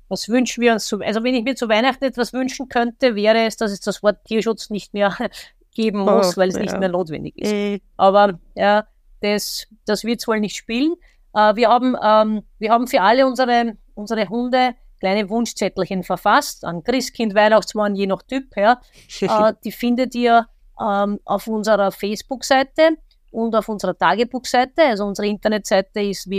Was 0.08 0.30
wünschen 0.30 0.62
wir 0.62 0.74
uns? 0.74 0.86
Zu, 0.86 1.00
also 1.00 1.24
wenn 1.24 1.36
ich 1.36 1.44
mir 1.44 1.56
zu 1.56 1.68
Weihnachten 1.68 2.04
etwas 2.04 2.34
wünschen 2.34 2.70
könnte, 2.70 3.16
wäre 3.16 3.46
es, 3.46 3.58
dass 3.58 3.72
es 3.72 3.80
das 3.80 4.04
Wort 4.04 4.24
Tierschutz 4.26 4.70
nicht 4.70 4.94
mehr 4.94 5.16
geben 5.74 6.08
oh, 6.08 6.18
muss, 6.18 6.38
oh, 6.38 6.42
weil 6.42 6.50
es 6.50 6.56
ja. 6.56 6.62
nicht 6.62 6.80
mehr 6.80 6.90
notwendig 6.90 7.38
ist. 7.38 7.52
Äh. 7.52 7.80
Aber 7.98 8.40
ja, 8.56 8.86
das, 9.22 9.68
das 9.86 10.04
wird 10.04 10.22
es 10.22 10.28
wohl 10.28 10.40
nicht 10.40 10.56
spielen. 10.56 10.96
Äh, 11.34 11.56
wir, 11.56 11.70
haben, 11.70 11.96
ähm, 12.02 12.44
wir 12.60 12.72
haben 12.72 12.88
für 12.88 13.02
alle 13.02 13.26
unsere, 13.26 13.78
unsere 13.94 14.30
Hunde 14.30 14.76
kleine 15.00 15.30
Wunschzettelchen 15.30 16.04
verfasst, 16.04 16.64
an 16.66 16.84
Christkind, 16.84 17.36
Weihnachtsmann, 17.36 17.96
je 17.96 18.08
nach 18.08 18.24
Typ. 18.24 18.56
Ja. 18.56 18.82
äh, 19.22 19.54
die 19.64 19.72
findet 19.72 20.16
ihr 20.16 20.48
ähm, 20.80 21.20
auf 21.26 21.48
unserer 21.48 21.92
Facebook-Seite 21.92 22.98
und 23.32 23.56
auf 23.56 23.70
unserer 23.70 23.98
Tagebuchseite. 23.98 24.84
Also 24.84 25.06
unsere 25.06 25.28
Internetseite 25.28 26.02
ist 26.02 26.30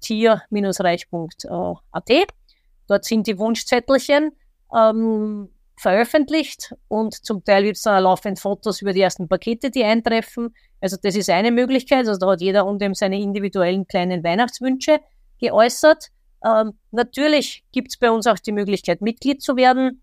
www.tier-reich.at. 0.00 2.26
Dort 2.88 3.04
sind 3.04 3.26
die 3.26 3.38
Wunschzettelchen 3.38 4.32
ähm, 4.74 5.48
veröffentlicht 5.76 6.74
und 6.88 7.14
zum 7.14 7.44
Teil 7.44 7.64
wird 7.64 7.76
es 7.76 7.82
dann 7.82 8.02
laufend 8.02 8.40
Fotos 8.40 8.80
über 8.80 8.92
die 8.92 9.00
ersten 9.00 9.28
Pakete, 9.28 9.70
die 9.70 9.84
eintreffen. 9.84 10.54
Also 10.80 10.96
das 11.02 11.16
ist 11.16 11.30
eine 11.30 11.50
Möglichkeit. 11.50 12.06
Also 12.06 12.18
da 12.18 12.32
hat 12.32 12.40
jeder 12.40 12.64
unter 12.64 12.92
seine 12.94 13.20
individuellen 13.20 13.86
kleinen 13.86 14.22
Weihnachtswünsche 14.22 15.00
geäußert. 15.38 16.10
Ähm, 16.44 16.74
natürlich 16.92 17.64
gibt 17.72 17.88
es 17.88 17.96
bei 17.96 18.10
uns 18.10 18.26
auch 18.26 18.38
die 18.38 18.52
Möglichkeit, 18.52 19.00
Mitglied 19.00 19.42
zu 19.42 19.56
werden. 19.56 20.02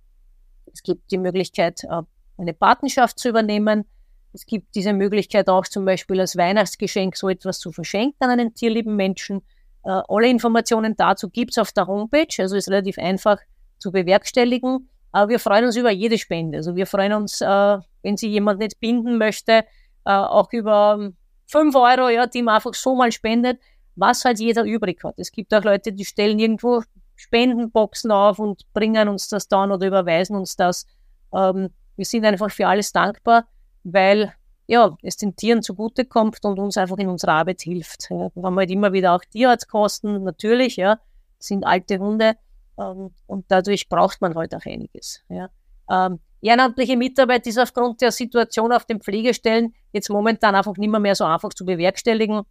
Es 0.72 0.84
gibt 0.84 1.12
die 1.12 1.18
Möglichkeit, 1.18 1.84
äh, 1.86 2.02
eine 2.38 2.54
Patenschaft 2.54 3.20
zu 3.20 3.30
übernehmen. 3.30 3.86
Es 4.34 4.46
gibt 4.46 4.76
diese 4.76 4.94
Möglichkeit 4.94 5.48
auch 5.48 5.66
zum 5.66 5.86
Beispiel 5.86 6.20
als 6.20 6.36
Weihnachtsgeschenk 6.36 7.16
so 7.16 7.30
etwas 7.30 7.60
zu 7.60 7.72
verschenken 7.72 8.18
an 8.20 8.32
einen 8.32 8.56
tierlieben 8.56 8.96
Menschen. 8.96 9.44
Äh, 9.84 10.02
alle 10.08 10.30
Informationen 10.30 10.96
dazu 10.96 11.30
gibt 11.30 11.52
es 11.52 11.58
auf 11.58 11.72
der 11.72 11.88
Homepage, 11.88 12.28
also 12.40 12.56
ist 12.56 12.70
relativ 12.70 12.98
einfach 12.98 13.40
zu 13.80 13.92
bewerkstelligen. 13.92 14.90
Aber 15.12 15.30
wir 15.30 15.40
freuen 15.40 15.66
uns 15.66 15.76
über 15.76 15.92
jede 15.92 16.18
Spende. 16.18 16.58
Also 16.58 16.76
wir 16.76 16.88
freuen 16.88 17.14
uns, 17.14 17.42
äh, 17.42 17.78
wenn 18.02 18.18
sich 18.18 18.32
jemand 18.32 18.60
nicht 18.60 18.80
binden 18.80 19.18
möchte, 19.18 19.64
äh, 20.06 20.12
auch 20.12 20.52
über 20.52 21.12
fünf 21.46 21.76
Euro, 21.76 22.10
ja, 22.10 22.26
die 22.26 22.42
man 22.42 22.56
einfach 22.56 22.74
so 22.74 22.96
mal 22.96 23.12
spendet, 23.12 23.60
was 23.96 24.26
halt 24.26 24.40
jeder 24.40 24.64
übrig 24.64 25.04
hat. 25.04 25.16
Es 25.18 25.32
gibt 25.32 25.54
auch 25.54 25.64
Leute, 25.64 25.94
die 25.94 26.06
stellen 26.06 26.40
irgendwo 26.40 26.82
Spendenboxen 27.16 28.12
auf 28.12 28.40
und 28.40 28.64
bringen 28.74 29.08
uns 29.08 29.28
das 29.28 29.48
dann 29.48 29.72
oder 29.72 29.86
überweisen 29.86 30.36
uns 30.36 30.56
das. 30.56 30.88
Ähm, 31.34 31.70
wir 31.96 32.06
sind 32.06 32.26
einfach 32.26 32.50
für 32.50 32.68
alles 32.68 32.92
dankbar, 32.92 33.46
weil 33.84 34.34
ja, 34.68 34.96
es 35.02 35.18
den 35.18 35.36
Tieren 35.36 35.62
zugutekommt 35.62 36.44
und 36.46 36.60
uns 36.60 36.78
einfach 36.78 36.98
in 36.98 37.10
unserer 37.10 37.34
Arbeit 37.34 37.62
hilft. 37.62 38.10
Ja, 38.10 38.30
wir 38.34 38.44
haben 38.44 38.58
halt 38.58 38.72
immer 38.72 38.94
wieder 38.94 39.14
auch 39.14 39.24
Tierarztkosten, 39.24 40.24
natürlich, 40.24 40.78
ja, 40.78 41.00
sind 41.40 41.66
alte 41.66 42.00
Hunde 42.00 42.36
ähm, 42.78 43.12
und 43.28 43.46
dadurch 43.50 43.90
braucht 43.90 44.22
man 44.22 44.36
halt 44.36 44.56
auch 44.56 44.66
einiges. 44.66 45.22
Ja. 45.30 45.50
Ähm, 45.90 46.20
ehrenamtliche 46.42 46.98
Mitarbeit 46.98 47.46
ist 47.48 47.58
aufgrund 47.58 48.02
der 48.02 48.12
Situation 48.12 48.72
auf 48.72 48.86
den 48.86 49.02
Pflegestellen 49.02 49.74
jetzt 49.92 50.10
momentan 50.10 50.56
einfach 50.56 50.76
nicht 50.78 50.90
mehr, 50.90 51.00
mehr 51.00 51.16
so 51.16 51.26
einfach 51.26 51.54
zu 51.54 51.66
bewerkstelligen, 51.66 52.44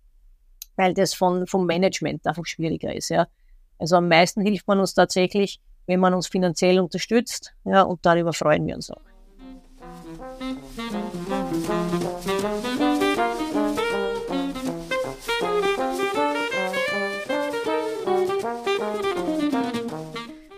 weil 0.76 0.94
das 0.94 1.14
von, 1.14 1.46
vom 1.46 1.66
Management 1.66 2.26
einfach 2.26 2.46
schwieriger 2.46 2.94
ist. 2.94 3.08
Ja. 3.08 3.26
Also 3.78 3.96
am 3.96 4.08
meisten 4.08 4.42
hilft 4.42 4.68
man 4.68 4.80
uns 4.80 4.94
tatsächlich, 4.94 5.60
wenn 5.86 6.00
man 6.00 6.14
uns 6.14 6.28
finanziell 6.28 6.78
unterstützt, 6.78 7.54
ja, 7.64 7.82
und 7.82 8.04
darüber 8.06 8.32
freuen 8.32 8.66
wir 8.66 8.76
uns 8.76 8.90
auch. 8.90 9.00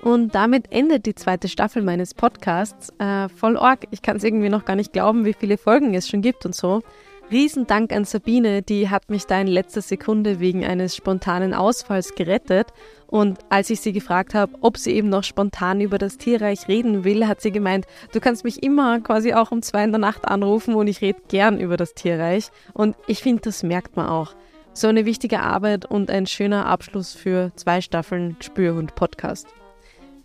Und 0.04 0.34
damit 0.34 0.70
endet 0.70 1.06
die 1.06 1.14
zweite 1.14 1.48
Staffel 1.48 1.80
meines 1.80 2.12
Podcasts. 2.12 2.92
Äh, 2.98 3.30
voll 3.30 3.56
org. 3.56 3.86
Ich 3.90 4.02
kann 4.02 4.18
es 4.18 4.24
irgendwie 4.24 4.50
noch 4.50 4.66
gar 4.66 4.76
nicht 4.76 4.92
glauben, 4.92 5.24
wie 5.24 5.32
viele 5.32 5.56
Folgen 5.56 5.94
es 5.94 6.10
schon 6.10 6.20
gibt 6.20 6.44
und 6.44 6.54
so. 6.54 6.82
Riesendank 7.30 7.90
an 7.90 8.04
Sabine, 8.04 8.60
die 8.60 8.90
hat 8.90 9.08
mich 9.08 9.24
da 9.24 9.40
in 9.40 9.46
letzter 9.46 9.80
Sekunde 9.80 10.40
wegen 10.40 10.62
eines 10.62 10.94
spontanen 10.94 11.54
Ausfalls 11.54 12.14
gerettet. 12.14 12.66
Und 13.06 13.38
als 13.48 13.70
ich 13.70 13.80
sie 13.80 13.94
gefragt 13.94 14.34
habe, 14.34 14.52
ob 14.60 14.76
sie 14.76 14.92
eben 14.92 15.08
noch 15.08 15.24
spontan 15.24 15.80
über 15.80 15.96
das 15.96 16.18
Tierreich 16.18 16.68
reden 16.68 17.04
will, 17.04 17.26
hat 17.26 17.40
sie 17.40 17.50
gemeint, 17.50 17.86
du 18.12 18.20
kannst 18.20 18.44
mich 18.44 18.62
immer 18.62 19.00
quasi 19.00 19.32
auch 19.32 19.52
um 19.52 19.62
zwei 19.62 19.84
in 19.84 19.92
der 19.92 20.00
Nacht 20.00 20.26
anrufen 20.26 20.74
und 20.74 20.86
ich 20.86 21.00
rede 21.00 21.22
gern 21.28 21.58
über 21.58 21.78
das 21.78 21.94
Tierreich. 21.94 22.50
Und 22.74 22.94
ich 23.06 23.22
finde, 23.22 23.40
das 23.40 23.62
merkt 23.62 23.96
man 23.96 24.08
auch. 24.08 24.34
So 24.74 24.86
eine 24.86 25.06
wichtige 25.06 25.40
Arbeit 25.40 25.86
und 25.86 26.10
ein 26.10 26.26
schöner 26.26 26.66
Abschluss 26.66 27.14
für 27.14 27.52
zwei 27.56 27.80
Staffeln 27.80 28.36
Spürhund 28.40 28.94
Podcast. 28.96 29.46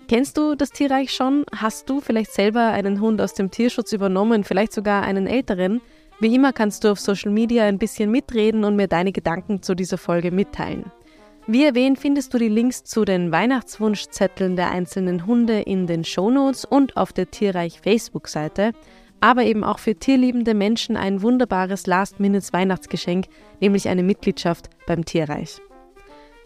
Kennst 0.09 0.39
du 0.39 0.55
das 0.55 0.71
Tierreich 0.71 1.11
schon? 1.11 1.45
Hast 1.55 1.87
du 1.87 2.01
vielleicht 2.01 2.31
selber 2.31 2.71
einen 2.71 2.99
Hund 2.99 3.21
aus 3.21 3.35
dem 3.35 3.51
Tierschutz 3.51 3.93
übernommen, 3.93 4.43
vielleicht 4.43 4.73
sogar 4.73 5.03
einen 5.03 5.27
älteren? 5.27 5.81
Wie 6.19 6.33
immer 6.33 6.51
kannst 6.51 6.83
du 6.83 6.91
auf 6.91 6.99
Social 6.99 7.31
Media 7.31 7.65
ein 7.65 7.77
bisschen 7.77 8.09
mitreden 8.09 8.63
und 8.63 8.75
mir 8.75 8.87
deine 8.87 9.11
Gedanken 9.11 9.61
zu 9.61 9.75
dieser 9.75 9.99
Folge 9.99 10.31
mitteilen. 10.31 10.91
Wie 11.45 11.63
erwähnt, 11.63 11.99
findest 11.99 12.33
du 12.33 12.39
die 12.39 12.49
Links 12.49 12.83
zu 12.83 13.05
den 13.05 13.31
Weihnachtswunschzetteln 13.31 14.55
der 14.55 14.71
einzelnen 14.71 15.27
Hunde 15.27 15.61
in 15.61 15.85
den 15.85 16.03
Shownotes 16.03 16.65
und 16.65 16.97
auf 16.97 17.13
der 17.13 17.29
Tierreich 17.29 17.79
Facebook-Seite, 17.79 18.71
aber 19.21 19.43
eben 19.43 19.63
auch 19.63 19.77
für 19.77 19.93
tierliebende 19.93 20.55
Menschen 20.55 20.97
ein 20.97 21.21
wunderbares 21.21 21.85
Last-Minutes-Weihnachtsgeschenk, 21.85 23.27
nämlich 23.59 23.87
eine 23.87 24.01
Mitgliedschaft 24.01 24.71
beim 24.87 25.05
Tierreich. 25.05 25.61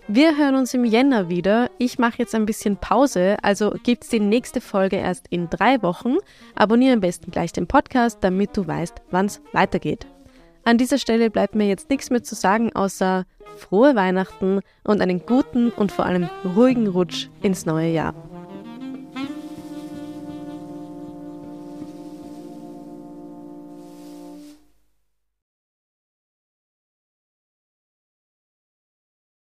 Wir 0.09 0.37
hören 0.37 0.55
uns 0.55 0.73
im 0.73 0.83
Jänner 0.83 1.29
wieder. 1.29 1.71
Ich 1.77 1.97
mache 1.97 2.17
jetzt 2.17 2.35
ein 2.35 2.45
bisschen 2.45 2.75
Pause, 2.75 3.37
also 3.41 3.73
gibt 3.83 4.03
es 4.03 4.09
die 4.09 4.19
nächste 4.19 4.59
Folge 4.59 4.97
erst 4.97 5.27
in 5.29 5.49
drei 5.49 5.81
Wochen. 5.81 6.17
Abonniere 6.55 6.93
am 6.93 6.99
besten 6.99 7.31
gleich 7.31 7.53
den 7.53 7.67
Podcast, 7.67 8.17
damit 8.21 8.57
du 8.57 8.67
weißt, 8.67 9.01
wann 9.11 9.27
es 9.27 9.41
weitergeht. 9.53 10.05
An 10.65 10.77
dieser 10.77 10.97
Stelle 10.97 11.29
bleibt 11.29 11.55
mir 11.55 11.67
jetzt 11.67 11.89
nichts 11.89 12.09
mehr 12.09 12.21
zu 12.21 12.35
sagen, 12.35 12.75
außer 12.75 13.25
frohe 13.55 13.95
Weihnachten 13.95 14.59
und 14.83 15.01
einen 15.01 15.25
guten 15.25 15.69
und 15.69 15.93
vor 15.93 16.05
allem 16.05 16.29
ruhigen 16.53 16.87
Rutsch 16.87 17.29
ins 17.41 17.65
neue 17.65 17.91
Jahr. 17.91 18.13